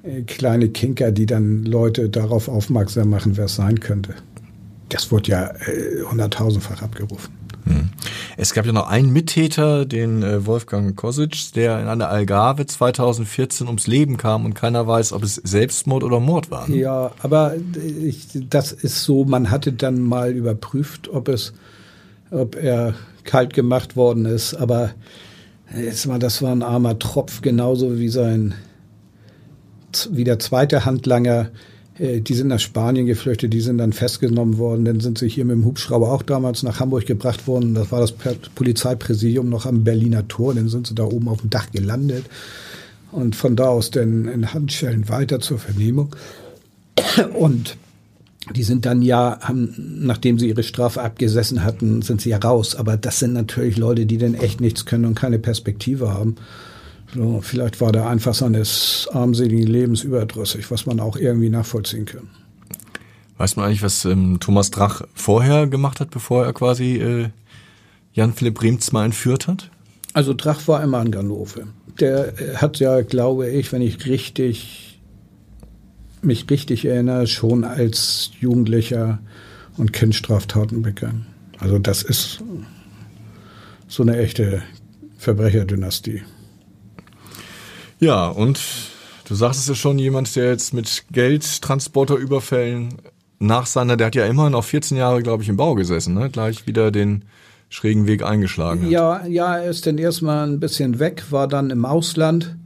äh, 0.03 0.23
kleine 0.23 0.69
Kinker, 0.69 1.11
die 1.11 1.27
dann 1.27 1.65
Leute 1.65 2.09
darauf 2.09 2.49
aufmerksam 2.49 3.11
machen, 3.11 3.37
wer 3.37 3.47
es 3.47 3.57
sein 3.57 3.81
könnte. 3.81 4.15
Das 4.89 5.11
wurde 5.11 5.31
ja 5.31 5.47
äh, 5.47 6.03
hunderttausendfach 6.09 6.83
abgerufen. 6.83 7.35
Hm. 7.65 7.91
Es 8.43 8.55
gab 8.55 8.65
ja 8.65 8.73
noch 8.73 8.89
einen 8.89 9.13
Mittäter, 9.13 9.85
den 9.85 10.23
äh, 10.23 10.47
Wolfgang 10.47 10.97
Kosic, 10.97 11.53
der 11.53 11.79
in 11.79 11.89
einer 11.89 12.09
Algarve 12.09 12.65
2014 12.65 13.67
ums 13.67 13.87
Leben 13.87 14.17
kam 14.17 14.47
und 14.47 14.55
keiner 14.55 14.87
weiß, 14.87 15.13
ob 15.13 15.25
es 15.25 15.35
Selbstmord 15.35 16.03
oder 16.03 16.21
Mord 16.21 16.51
war. 16.51 16.67
Ne? 16.67 16.79
Ja, 16.79 17.11
aber 17.23 17.57
ich, 18.03 18.29
das 18.33 18.73
ist 18.73 19.05
so, 19.05 19.27
man 19.27 19.51
hatte 19.51 19.75
dann 19.75 20.01
mal 20.01 20.33
überprüft, 20.33 21.11
ob 21.11 21.29
es, 21.29 21.53
ob 22.31 22.57
er 22.57 22.95
kalt 23.25 23.53
gemacht 23.53 23.95
worden 23.95 24.25
ist, 24.25 24.55
aber 24.55 24.93
jetzt 25.77 26.07
mal, 26.07 26.19
das 26.19 26.41
war 26.41 26.53
ein 26.53 26.63
armer 26.63 26.99
Tropf, 26.99 27.43
genauso 27.43 27.99
wie 27.99 28.09
sein, 28.09 28.55
wie 30.13 30.25
der 30.25 30.39
zweite 30.39 30.87
Handlanger, 30.87 31.43
äh, 31.43 31.49
die 32.01 32.35
sind 32.35 32.49
nach 32.49 32.61
Spanien 32.61 33.05
geflüchtet, 33.05 33.53
die 33.53 33.61
sind 33.61 33.77
dann 33.77 33.93
festgenommen 33.93 34.57
worden, 34.57 34.87
dann 34.87 35.01
sind 35.01 35.19
sie 35.19 35.29
hier 35.29 35.45
mit 35.45 35.57
dem 35.57 35.67
Hubschrauber 35.67 36.11
auch 36.11 36.23
damals 36.23 36.63
nach 36.63 36.81
Hamburg 36.81 37.05
gebracht 37.05 37.47
worden, 37.47 37.75
das 37.75 37.93
war 37.93 38.01
das 38.01 38.15
Polizeipräsidium 38.55 39.51
noch 39.51 39.67
am 39.67 39.85
Berliner 39.85 40.27
Tor, 40.27 40.55
dann 40.55 40.71
sind 40.71 40.87
sie 40.87 40.95
da 40.95 41.05
oben 41.05 41.29
auf 41.29 41.43
dem 41.43 41.51
Dach 41.51 41.71
gelandet 41.71 42.25
und 43.13 43.37
von 43.37 43.55
da 43.55 43.69
aus 43.69 43.91
dann 43.91 44.27
in 44.29 44.55
Handschellen 44.55 45.11
weiter 45.11 45.41
zur 45.41 45.59
Vernehmung 45.59 46.17
und 47.35 47.77
die 48.57 48.63
sind 48.63 48.87
dann 48.87 49.03
ja, 49.03 49.39
haben, 49.43 49.75
nachdem 50.01 50.39
sie 50.39 50.49
ihre 50.49 50.63
Strafe 50.63 51.03
abgesessen 51.03 51.63
hatten, 51.63 52.03
sind 52.03 52.21
sie 52.21 52.31
ja 52.31 52.39
raus. 52.39 52.75
Aber 52.75 52.97
das 52.97 53.19
sind 53.19 53.35
natürlich 53.35 53.77
Leute, 53.77 54.07
die 54.07 54.19
dann 54.19 54.35
echt 54.35 54.61
nichts 54.61 54.87
können 54.87 55.05
und 55.05 55.15
keine 55.15 55.39
Perspektive 55.39 56.13
haben. 56.13 56.37
So, 57.15 57.41
vielleicht 57.43 57.81
war 57.81 57.93
der 57.93 58.09
einfach 58.09 58.35
seines 58.35 59.09
armseligen 59.13 59.67
Lebens 59.67 60.05
überdrüssig, 60.05 60.71
was 60.71 60.87
man 60.87 61.01
auch 61.01 61.17
irgendwie 61.17 61.49
nachvollziehen 61.49 62.05
kann. 62.05 62.31
Weiß 63.37 63.57
man 63.57 63.67
eigentlich, 63.67 63.83
was 63.83 64.05
ähm, 64.05 64.39
Thomas 64.39 64.71
Drach 64.71 65.03
vorher 65.15 65.67
gemacht 65.67 66.01
hat, 66.01 66.11
bevor 66.11 66.45
er 66.45 66.53
quasi 66.53 66.97
äh, 66.97 67.29
Jan-Philipp 68.13 68.63
Remz 68.63 68.93
mal 68.93 69.05
entführt 69.05 69.49
hat? 69.49 69.71
Also 70.13 70.35
Drach 70.35 70.69
war 70.69 70.83
immer 70.83 70.99
ein 70.99 71.11
Ganove. 71.11 71.69
Der 71.99 72.39
äh, 72.41 72.57
hat 72.57 72.79
ja, 72.79 73.01
glaube 73.03 73.49
ich, 73.49 73.73
wenn 73.73 73.83
ich 73.83 74.07
richtig 74.07 74.91
mich 76.23 76.49
richtig 76.51 76.85
erinnere, 76.85 77.27
schon 77.27 77.65
als 77.65 78.31
Jugendlicher 78.41 79.21
und 79.77 79.93
Kind 79.93 80.15
Straftaten 80.15 80.83
begangen. 80.83 81.27
Also 81.59 81.79
das 81.79 82.03
ist 82.03 82.43
so 83.89 84.03
eine 84.03 84.19
echte 84.19 84.63
Verbrecherdynastie. 85.19 86.23
Ja, 88.01 88.29
und 88.29 88.61
du 89.29 89.35
sagst 89.35 89.61
es 89.61 89.69
ja 89.69 89.75
schon, 89.75 89.99
jemand, 89.99 90.35
der 90.35 90.49
jetzt 90.49 90.75
mit 90.75 91.05
Geldtransporterüberfällen 91.13 92.95
nach 93.39 93.67
seiner, 93.67 93.97
der 93.97 94.09
hat 94.09 94.15
ja 94.15 94.27
immerhin 94.27 94.55
auch 94.55 94.65
14 94.65 94.97
Jahre, 94.97 95.23
glaube 95.23 95.43
ich, 95.43 95.49
im 95.49 95.57
Bau 95.57 95.75
gesessen, 95.75 96.15
ne? 96.15 96.31
gleich 96.31 96.67
wieder 96.67 96.91
den 96.91 97.25
schrägen 97.69 98.07
Weg 98.07 98.23
eingeschlagen 98.23 98.85
hat. 98.85 98.91
Ja, 98.91 99.27
ja, 99.27 99.57
er 99.57 99.71
ist 99.71 99.87
dann 99.87 99.99
erstmal 99.99 100.47
ein 100.47 100.61
bisschen 100.61 100.99
weg, 100.99 101.25
war 101.31 101.47
dann 101.47 101.71
im 101.71 101.85
Ausland 101.85 102.57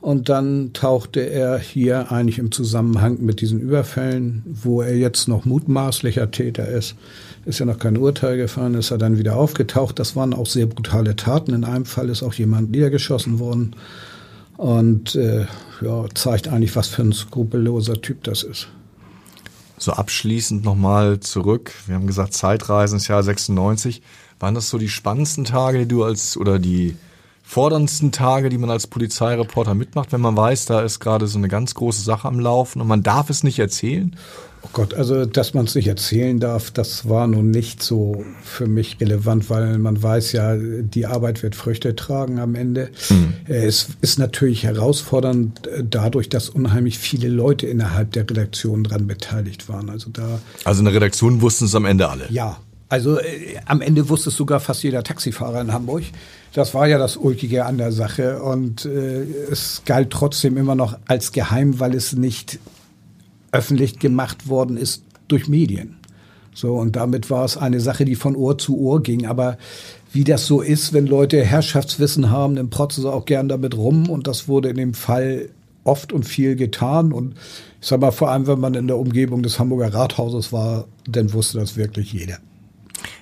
und 0.00 0.28
dann 0.28 0.72
tauchte 0.72 1.20
er 1.20 1.58
hier 1.58 2.12
eigentlich 2.12 2.38
im 2.38 2.52
Zusammenhang 2.52 3.18
mit 3.20 3.40
diesen 3.40 3.60
Überfällen, 3.60 4.42
wo 4.46 4.82
er 4.82 4.96
jetzt 4.96 5.28
noch 5.28 5.46
mutmaßlicher 5.46 6.30
Täter 6.30 6.68
ist, 6.68 6.94
ist 7.46 7.58
ja 7.58 7.66
noch 7.66 7.78
kein 7.78 7.96
Urteil 7.96 8.36
gefallen, 8.36 8.74
ist 8.74 8.90
er 8.90 8.98
dann 8.98 9.18
wieder 9.18 9.36
aufgetaucht. 9.36 9.98
Das 9.98 10.14
waren 10.14 10.34
auch 10.34 10.46
sehr 10.46 10.66
brutale 10.66 11.16
Taten. 11.16 11.54
In 11.54 11.64
einem 11.64 11.86
Fall 11.86 12.08
ist 12.08 12.22
auch 12.22 12.34
jemand 12.34 12.70
niedergeschossen 12.70 13.38
worden 13.38 13.74
und 14.56 15.14
äh, 15.14 15.46
ja, 15.80 16.04
zeigt 16.14 16.48
eigentlich, 16.48 16.76
was 16.76 16.88
für 16.88 17.02
ein 17.02 17.12
skrupelloser 17.12 18.00
Typ 18.00 18.22
das 18.24 18.42
ist. 18.42 18.68
So 19.76 19.92
abschließend 19.92 20.64
nochmal 20.64 21.20
zurück. 21.20 21.72
Wir 21.86 21.96
haben 21.96 22.06
gesagt, 22.06 22.34
Zeitreisen 22.34 22.96
ins 22.96 23.08
Jahr 23.08 23.22
96. 23.22 24.02
Waren 24.38 24.54
das 24.54 24.70
so 24.70 24.78
die 24.78 24.88
spannendsten 24.88 25.44
Tage, 25.44 25.80
die 25.80 25.88
du 25.88 26.04
als 26.04 26.36
oder 26.36 26.58
die 26.58 26.96
forderndsten 27.42 28.10
Tage, 28.10 28.48
die 28.48 28.58
man 28.58 28.70
als 28.70 28.86
Polizeireporter 28.86 29.74
mitmacht, 29.74 30.12
wenn 30.12 30.20
man 30.20 30.36
weiß, 30.36 30.64
da 30.66 30.80
ist 30.80 30.98
gerade 30.98 31.26
so 31.26 31.38
eine 31.38 31.48
ganz 31.48 31.74
große 31.74 32.02
Sache 32.02 32.26
am 32.26 32.40
Laufen 32.40 32.80
und 32.80 32.88
man 32.88 33.02
darf 33.02 33.30
es 33.30 33.44
nicht 33.44 33.58
erzählen? 33.58 34.16
Oh 34.64 34.68
Gott, 34.72 34.94
also 34.94 35.26
dass 35.26 35.52
man 35.52 35.66
es 35.66 35.74
nicht 35.74 35.88
erzählen 35.88 36.40
darf, 36.40 36.70
das 36.70 37.06
war 37.06 37.26
nun 37.26 37.50
nicht 37.50 37.82
so 37.82 38.24
für 38.42 38.66
mich 38.66 38.98
relevant, 38.98 39.50
weil 39.50 39.78
man 39.78 40.02
weiß 40.02 40.32
ja, 40.32 40.56
die 40.56 41.04
Arbeit 41.04 41.42
wird 41.42 41.54
Früchte 41.54 41.94
tragen 41.94 42.38
am 42.38 42.54
Ende. 42.54 42.88
Mhm. 43.10 43.34
Es 43.46 43.88
ist 44.00 44.18
natürlich 44.18 44.64
herausfordernd 44.64 45.66
äh, 45.66 45.84
dadurch, 45.88 46.30
dass 46.30 46.48
unheimlich 46.48 46.98
viele 46.98 47.28
Leute 47.28 47.66
innerhalb 47.66 48.12
der 48.12 48.22
Redaktion 48.22 48.84
dran 48.84 49.06
beteiligt 49.06 49.68
waren. 49.68 49.90
Also 49.90 50.08
da. 50.10 50.40
Also 50.64 50.80
in 50.80 50.86
der 50.86 50.94
Redaktion 50.94 51.42
wussten 51.42 51.66
es 51.66 51.74
am 51.74 51.84
Ende 51.84 52.08
alle. 52.08 52.24
Ja, 52.30 52.56
also 52.88 53.18
äh, 53.18 53.56
am 53.66 53.82
Ende 53.82 54.08
wusste 54.08 54.30
es 54.30 54.36
sogar 54.36 54.60
fast 54.60 54.82
jeder 54.82 55.02
Taxifahrer 55.02 55.60
in 55.60 55.72
Hamburg. 55.72 56.04
Das 56.54 56.72
war 56.72 56.86
ja 56.86 56.98
das 56.98 57.16
Ulkige 57.16 57.66
an 57.66 57.76
der 57.76 57.92
Sache. 57.92 58.42
Und 58.42 58.86
äh, 58.86 59.24
es 59.50 59.82
galt 59.84 60.10
trotzdem 60.10 60.56
immer 60.56 60.74
noch 60.74 60.96
als 61.06 61.32
geheim, 61.32 61.80
weil 61.80 61.94
es 61.94 62.14
nicht 62.14 62.58
öffentlich 63.54 63.98
gemacht 63.98 64.48
worden 64.48 64.76
ist 64.76 65.04
durch 65.28 65.48
Medien. 65.48 65.96
So, 66.52 66.74
und 66.74 66.96
damit 66.96 67.30
war 67.30 67.44
es 67.44 67.56
eine 67.56 67.80
Sache, 67.80 68.04
die 68.04 68.14
von 68.14 68.36
Ohr 68.36 68.58
zu 68.58 68.78
Ohr 68.78 69.02
ging. 69.02 69.26
Aber 69.26 69.58
wie 70.12 70.24
das 70.24 70.46
so 70.46 70.60
ist, 70.60 70.92
wenn 70.92 71.06
Leute 71.06 71.44
Herrschaftswissen 71.44 72.30
haben, 72.30 72.56
dann 72.56 72.70
protzen 72.70 73.02
sie 73.02 73.12
auch 73.12 73.24
gern 73.24 73.48
damit 73.48 73.76
rum. 73.76 74.08
Und 74.08 74.26
das 74.26 74.46
wurde 74.46 74.68
in 74.68 74.76
dem 74.76 74.94
Fall 74.94 75.48
oft 75.82 76.12
und 76.12 76.24
viel 76.24 76.56
getan. 76.56 77.12
Und 77.12 77.34
ich 77.80 77.88
sag 77.88 78.00
mal, 78.00 78.12
vor 78.12 78.30
allem, 78.30 78.46
wenn 78.46 78.60
man 78.60 78.74
in 78.74 78.86
der 78.86 78.98
Umgebung 78.98 79.42
des 79.42 79.58
Hamburger 79.58 79.92
Rathauses 79.92 80.52
war, 80.52 80.86
dann 81.08 81.32
wusste 81.32 81.58
das 81.58 81.76
wirklich 81.76 82.12
jeder. 82.12 82.38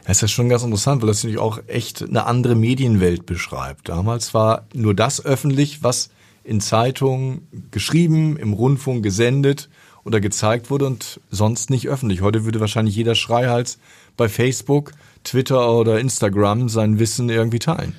Das 0.05 0.19
ist 0.19 0.23
ja 0.23 0.29
schon 0.29 0.49
ganz 0.49 0.63
interessant, 0.63 1.01
weil 1.01 1.09
das 1.09 1.23
natürlich 1.23 1.41
auch 1.41 1.61
echt 1.67 2.03
eine 2.03 2.27
andere 2.27 2.55
Medienwelt 2.55 3.25
beschreibt. 3.25 3.89
Damals 3.89 4.35
war 4.35 4.67
nur 4.75 4.95
das 4.95 5.25
öffentlich, 5.25 5.83
was 5.83 6.11
in 6.45 6.61
Zeitungen 6.61 7.47
geschrieben, 7.71 8.37
im 8.37 8.53
Rundfunk 8.53 9.03
gesendet 9.03 9.69
oder 10.05 10.21
gezeigt 10.21 10.71
wurde 10.71 10.87
und 10.87 11.21
sonst 11.31 11.71
nicht 11.71 11.89
öffentlich. 11.89 12.23
Heute 12.23 12.45
würde 12.45 12.61
wahrscheinlich 12.61 12.97
jeder 12.97 13.15
Schreihals 13.15 13.79
bei 14.17 14.29
Facebook, 14.29 14.93
Twitter 15.25 15.73
oder 15.77 16.01
Instagram 16.01 16.69
sein 16.69 16.99
Wissen 16.99 17.29
irgendwie 17.29 17.59
teilen. 17.61 17.95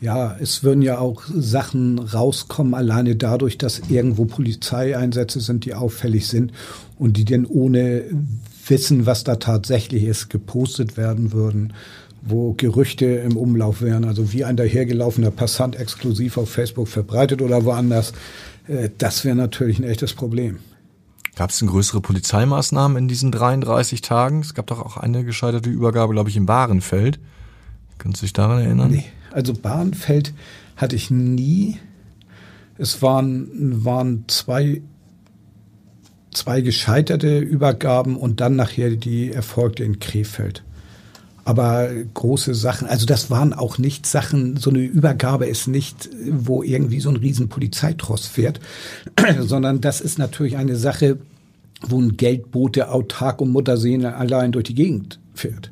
Ja, 0.00 0.36
es 0.40 0.64
würden 0.64 0.80
ja 0.80 0.98
auch 0.98 1.24
Sachen 1.26 1.98
rauskommen, 1.98 2.72
alleine 2.72 3.16
dadurch, 3.16 3.58
dass 3.58 3.82
irgendwo 3.90 4.24
Polizeieinsätze 4.24 5.40
sind, 5.40 5.66
die 5.66 5.74
auffällig 5.74 6.26
sind 6.26 6.52
und 6.98 7.18
die 7.18 7.26
denn 7.26 7.44
ohne 7.44 8.04
wissen, 8.66 9.04
was 9.04 9.24
da 9.24 9.36
tatsächlich 9.36 10.04
ist, 10.04 10.30
gepostet 10.30 10.96
werden 10.96 11.32
würden, 11.32 11.74
wo 12.22 12.54
Gerüchte 12.54 13.06
im 13.06 13.36
Umlauf 13.36 13.82
wären, 13.82 14.04
also 14.04 14.32
wie 14.32 14.44
ein 14.44 14.56
dahergelaufener 14.56 15.30
Passant 15.30 15.76
exklusiv 15.76 16.38
auf 16.38 16.50
Facebook 16.50 16.88
verbreitet 16.88 17.42
oder 17.42 17.64
woanders, 17.66 18.14
äh, 18.68 18.88
das 18.96 19.26
wäre 19.26 19.36
natürlich 19.36 19.78
ein 19.78 19.84
echtes 19.84 20.14
Problem. 20.14 20.60
Gab 21.36 21.50
es 21.50 21.58
denn 21.58 21.68
größere 21.68 22.00
Polizeimaßnahmen 22.00 22.96
in 22.96 23.08
diesen 23.08 23.32
33 23.32 24.00
Tagen? 24.00 24.40
Es 24.40 24.54
gab 24.54 24.66
doch 24.66 24.80
auch 24.80 24.96
eine 24.96 25.24
gescheiterte 25.24 25.70
Übergabe, 25.70 26.12
glaube 26.12 26.28
ich, 26.28 26.36
im 26.36 26.46
Bahrenfeld. 26.46 27.20
Können 27.98 28.14
Sie 28.14 28.22
sich 28.22 28.32
daran 28.32 28.60
erinnern? 28.60 28.90
Nee, 28.90 29.04
also 29.30 29.54
Bahrenfeld 29.54 30.34
hatte 30.76 30.96
ich 30.96 31.10
nie. 31.10 31.78
Es 32.78 33.02
waren, 33.02 33.84
waren 33.84 34.24
zwei 34.26 34.82
zwei 36.32 36.60
gescheiterte 36.60 37.38
Übergaben 37.38 38.16
und 38.16 38.40
dann 38.40 38.56
nachher 38.56 38.90
die 38.90 39.32
erfolgte 39.32 39.84
in 39.84 39.98
Krefeld. 39.98 40.62
Aber 41.44 41.88
große 42.14 42.54
Sachen, 42.54 42.86
also 42.86 43.06
das 43.06 43.30
waren 43.30 43.52
auch 43.52 43.78
nicht 43.78 44.06
Sachen, 44.06 44.56
so 44.56 44.70
eine 44.70 44.80
Übergabe 44.80 45.46
ist 45.46 45.68
nicht, 45.68 46.08
wo 46.30 46.62
irgendwie 46.62 47.00
so 47.00 47.08
ein 47.08 47.16
riesen 47.16 47.48
Polizeitross 47.48 48.26
fährt, 48.26 48.60
sondern 49.40 49.80
das 49.80 50.00
ist 50.00 50.18
natürlich 50.18 50.56
eine 50.56 50.76
Sache, 50.76 51.18
wo 51.82 52.00
ein 52.00 52.16
Geldbote 52.16 52.90
autark 52.90 53.40
um 53.40 53.50
Mutterseen 53.52 54.04
allein 54.04 54.52
durch 54.52 54.64
die 54.64 54.74
Gegend 54.74 55.18
fährt. 55.34 55.70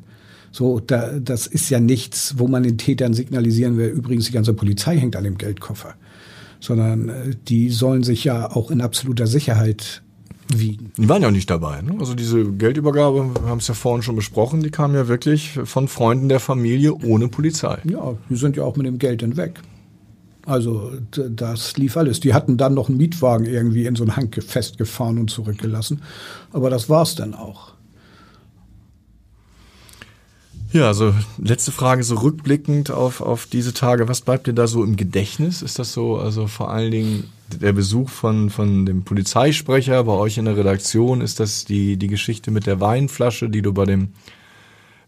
So, 0.51 0.79
da, 0.79 1.19
das 1.19 1.45
ist 1.45 1.69
ja 1.69 1.79
nichts, 1.79 2.35
wo 2.37 2.47
man 2.47 2.63
den 2.63 2.77
Tätern 2.77 3.13
signalisieren 3.13 3.77
will, 3.77 3.89
übrigens 3.89 4.25
die 4.25 4.31
ganze 4.31 4.53
Polizei 4.53 4.97
hängt 4.97 5.15
an 5.15 5.23
dem 5.23 5.37
Geldkoffer. 5.37 5.93
Sondern 6.59 7.09
äh, 7.09 7.35
die 7.47 7.69
sollen 7.69 8.03
sich 8.03 8.23
ja 8.23 8.51
auch 8.51 8.71
in 8.71 8.81
absoluter 8.81 9.27
Sicherheit 9.27 10.01
wiegen. 10.49 10.91
Die 10.97 11.07
waren 11.07 11.21
ja 11.21 11.27
auch 11.27 11.33
nicht 11.33 11.49
dabei. 11.49 11.81
Ne? 11.81 11.95
Also 11.99 12.15
diese 12.15 12.43
Geldübergabe, 12.51 13.35
wir 13.41 13.49
haben 13.49 13.59
es 13.59 13.67
ja 13.67 13.73
vorhin 13.73 14.01
schon 14.01 14.15
besprochen, 14.15 14.61
die 14.61 14.71
kam 14.71 14.95
ja 14.95 15.07
wirklich 15.07 15.59
von 15.63 15.87
Freunden 15.87 16.29
der 16.29 16.39
Familie 16.39 16.95
ohne 16.95 17.27
Polizei. 17.27 17.79
Ja, 17.83 18.15
die 18.29 18.35
sind 18.35 18.57
ja 18.57 18.63
auch 18.63 18.75
mit 18.75 18.85
dem 18.85 18.97
Geld 18.97 19.21
hinweg. 19.21 19.61
Also 20.45 20.91
das 21.11 21.77
lief 21.77 21.95
alles. 21.95 22.19
Die 22.19 22.33
hatten 22.33 22.57
dann 22.57 22.73
noch 22.73 22.89
einen 22.89 22.97
Mietwagen 22.97 23.45
irgendwie 23.45 23.85
in 23.85 23.95
so 23.95 24.03
ein 24.03 24.15
Hang 24.15 24.31
festgefahren 24.31 25.19
und 25.19 25.29
zurückgelassen. 25.29 26.01
Aber 26.51 26.69
das 26.71 26.89
war's 26.89 27.13
dann 27.15 27.35
auch. 27.35 27.73
Ja, 30.71 30.87
also 30.87 31.13
letzte 31.39 31.71
Frage, 31.71 32.03
so 32.03 32.15
rückblickend 32.15 32.91
auf, 32.91 33.21
auf 33.21 33.47
diese 33.47 33.73
Tage, 33.73 34.07
was 34.07 34.21
bleibt 34.21 34.47
dir 34.47 34.53
da 34.53 34.67
so 34.67 34.83
im 34.83 34.95
Gedächtnis? 34.95 35.61
Ist 35.61 35.79
das 35.79 35.93
so, 35.93 36.17
also 36.17 36.47
vor 36.47 36.71
allen 36.71 36.91
Dingen 36.91 37.23
der 37.61 37.73
Besuch 37.73 38.09
von, 38.09 38.49
von 38.49 38.85
dem 38.85 39.03
Polizeisprecher 39.03 40.03
bei 40.03 40.13
euch 40.13 40.37
in 40.37 40.45
der 40.45 40.57
Redaktion, 40.57 41.21
ist 41.21 41.39
das 41.39 41.65
die, 41.65 41.97
die 41.97 42.07
Geschichte 42.07 42.51
mit 42.51 42.65
der 42.65 42.79
Weinflasche, 42.79 43.49
die 43.49 43.61
du 43.61 43.73
bei 43.73 43.85
dem 43.85 44.09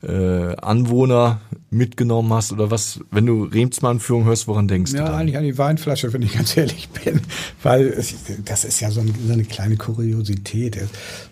äh, 0.04 0.56
Anwohner 0.58 1.42
mitgenommen 1.70 2.34
hast 2.34 2.52
oder 2.52 2.72
was, 2.72 3.00
wenn 3.12 3.26
du 3.26 3.44
Remsmann-Führung 3.44 4.26
hörst, 4.26 4.48
woran 4.48 4.68
denkst 4.68 4.94
ja, 4.94 5.06
du? 5.06 5.12
Ja, 5.12 5.18
eigentlich 5.18 5.38
an 5.38 5.44
die 5.44 5.58
Weinflasche, 5.58 6.12
wenn 6.14 6.22
ich 6.22 6.34
ganz 6.34 6.58
ehrlich 6.58 6.90
bin, 6.90 7.22
weil 7.62 8.04
das 8.46 8.66
ist 8.66 8.80
ja 8.80 8.90
so, 8.90 9.02
ein, 9.02 9.14
so 9.26 9.34
eine 9.34 9.44
kleine 9.44 9.78
Kuriosität. 9.78 10.78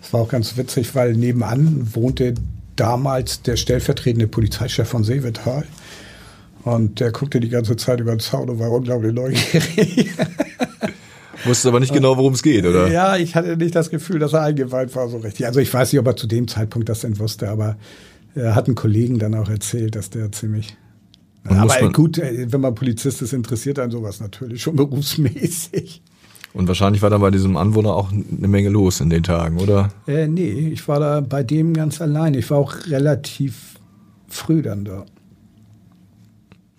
Es 0.00 0.12
war 0.12 0.20
auch 0.20 0.28
ganz 0.28 0.56
witzig, 0.56 0.94
weil 0.94 1.14
nebenan 1.14 1.94
wohnte 1.94 2.34
damals 2.76 3.42
der 3.42 3.56
stellvertretende 3.56 4.28
Polizeichef 4.28 4.88
von 4.88 5.04
Seevetal. 5.04 5.64
Und 6.62 7.00
der 7.00 7.10
guckte 7.10 7.40
die 7.40 7.48
ganze 7.48 7.76
Zeit 7.76 8.00
über 8.00 8.14
den 8.14 8.20
Zaun 8.20 8.50
und 8.50 8.58
war 8.58 8.70
unglaublich 8.70 9.14
neugierig. 9.14 10.10
Wusste 11.44 11.68
aber 11.68 11.80
nicht 11.80 11.92
genau, 11.92 12.16
worum 12.16 12.34
es 12.34 12.42
geht, 12.42 12.64
oder? 12.64 12.88
Ja, 12.88 13.16
ich 13.16 13.34
hatte 13.34 13.56
nicht 13.56 13.74
das 13.74 13.90
Gefühl, 13.90 14.18
dass 14.18 14.32
er 14.32 14.42
eingeweiht 14.42 14.94
war 14.94 15.08
so 15.08 15.18
richtig. 15.18 15.46
Also 15.46 15.60
ich 15.60 15.72
weiß 15.72 15.92
nicht, 15.92 16.00
ob 16.00 16.06
er 16.06 16.16
zu 16.16 16.26
dem 16.26 16.48
Zeitpunkt 16.48 16.88
das 16.88 17.00
denn 17.00 17.18
wusste, 17.18 17.48
aber 17.48 17.76
er 18.34 18.54
hat 18.54 18.66
einen 18.66 18.74
Kollegen 18.74 19.18
dann 19.18 19.34
auch 19.34 19.48
erzählt, 19.48 19.96
dass 19.96 20.10
der 20.10 20.30
ziemlich. 20.32 20.76
Und 21.48 21.56
aber 21.56 21.90
gut, 21.92 22.18
äh, 22.18 22.46
wenn 22.50 22.60
man 22.60 22.74
Polizist 22.74 23.22
ist, 23.22 23.32
interessiert 23.32 23.78
einen 23.78 23.90
sowas 23.90 24.20
natürlich 24.20 24.62
schon 24.62 24.76
berufsmäßig. 24.76 26.02
Und 26.52 26.66
wahrscheinlich 26.66 27.00
war 27.00 27.10
da 27.10 27.18
bei 27.18 27.30
diesem 27.30 27.56
Anwohner 27.56 27.94
auch 27.94 28.10
eine 28.10 28.48
Menge 28.48 28.70
los 28.70 29.00
in 29.00 29.08
den 29.08 29.22
Tagen, 29.22 29.58
oder? 29.58 29.90
Äh, 30.06 30.26
nee, 30.26 30.70
ich 30.72 30.86
war 30.88 30.98
da 30.98 31.20
bei 31.20 31.44
dem 31.44 31.74
ganz 31.74 32.00
allein. 32.00 32.34
Ich 32.34 32.50
war 32.50 32.58
auch 32.58 32.74
relativ 32.88 33.76
früh 34.28 34.60
dann 34.62 34.84
da. 34.84 35.06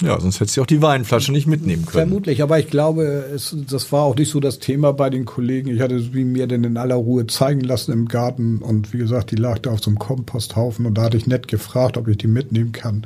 Ja, 0.02 0.20
sonst 0.20 0.40
hättest 0.40 0.58
du 0.58 0.62
auch 0.62 0.68
die 0.68 0.82
Weinflasche 0.82 1.32
nicht 1.32 1.48
mitnehmen 1.48 1.86
können. 1.86 2.10
Vermutlich, 2.10 2.42
aber 2.42 2.60
ich 2.60 2.68
glaube, 2.68 3.04
es, 3.34 3.56
das 3.70 3.92
war 3.92 4.04
auch 4.04 4.16
nicht 4.16 4.30
so 4.30 4.40
das 4.40 4.60
Thema 4.60 4.94
bei 4.94 5.10
den 5.10 5.26
Kollegen. 5.26 5.70
Ich 5.70 5.82
hatte 5.82 6.00
sie 6.00 6.24
mir 6.24 6.48
denn 6.48 6.64
in 6.64 6.78
aller 6.78 6.96
Ruhe 6.96 7.28
zeigen 7.28 7.62
lassen 7.62 7.92
im 7.92 8.08
Garten 8.08 8.60
und 8.60 8.94
wie 8.94 8.98
gesagt, 8.98 9.32
die 9.32 9.36
lag 9.36 9.60
da 9.60 9.72
auf 9.72 9.84
so 9.84 9.90
einem 9.90 10.00
Komposthaufen 10.00 10.86
und 10.86 10.96
da 10.96 11.04
hatte 11.04 11.18
ich 11.18 11.28
nett 11.28 11.48
gefragt, 11.48 11.98
ob 11.98 12.08
ich 12.08 12.18
die 12.18 12.28
mitnehmen 12.28 12.72
kann. 12.72 13.06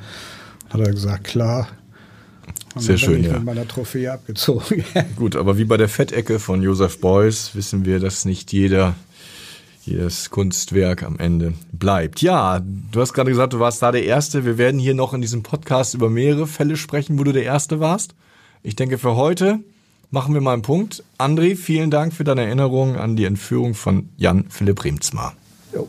Hat 0.69 0.81
er 0.81 0.91
gesagt, 0.91 1.25
klar. 1.25 1.67
Und 2.75 2.81
Sehr 2.81 2.97
schön, 2.97 3.21
ich 3.21 3.27
ja. 3.27 3.33
mit 3.33 3.43
meiner 3.43 3.67
Trophäe 3.67 4.11
abgezogen. 4.11 4.83
Gut, 5.15 5.35
aber 5.35 5.57
wie 5.57 5.65
bei 5.65 5.77
der 5.77 5.89
Fettecke 5.89 6.39
von 6.39 6.61
Josef 6.61 6.99
Beuys 6.99 7.51
wissen 7.53 7.85
wir, 7.85 7.99
dass 7.99 8.25
nicht 8.25 8.51
jeder 8.53 8.95
jedes 9.85 10.29
Kunstwerk 10.29 11.03
am 11.03 11.19
Ende 11.19 11.53
bleibt. 11.71 12.21
Ja, 12.21 12.59
du 12.59 13.01
hast 13.01 13.13
gerade 13.13 13.29
gesagt, 13.29 13.53
du 13.53 13.59
warst 13.59 13.81
da 13.81 13.91
der 13.91 14.03
Erste. 14.03 14.45
Wir 14.45 14.57
werden 14.57 14.79
hier 14.79 14.93
noch 14.93 15.13
in 15.13 15.21
diesem 15.21 15.43
Podcast 15.43 15.93
über 15.93 16.09
mehrere 16.09 16.47
Fälle 16.47 16.77
sprechen, 16.77 17.19
wo 17.19 17.23
du 17.23 17.31
der 17.31 17.43
Erste 17.43 17.79
warst. 17.79 18.15
Ich 18.63 18.75
denke, 18.75 18.97
für 18.97 19.15
heute 19.15 19.59
machen 20.11 20.33
wir 20.33 20.41
mal 20.41 20.53
einen 20.53 20.61
Punkt. 20.61 21.03
André, 21.17 21.55
vielen 21.55 21.91
Dank 21.91 22.13
für 22.13 22.23
deine 22.23 22.45
Erinnerung 22.45 22.95
an 22.95 23.15
die 23.15 23.25
Entführung 23.25 23.73
von 23.73 24.09
Jan 24.17 24.45
Philipp 24.49 24.83
Remzmar. 24.83 25.35
Jo. 25.73 25.87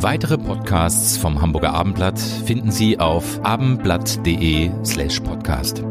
Weitere 0.00 0.38
Podcasts 0.38 1.16
vom 1.16 1.42
Hamburger 1.42 1.74
Abendblatt 1.74 2.18
finden 2.18 2.70
Sie 2.70 2.98
auf 2.98 3.40
abendblatt.de 3.42 4.70
slash 4.84 5.20
podcast. 5.20 5.82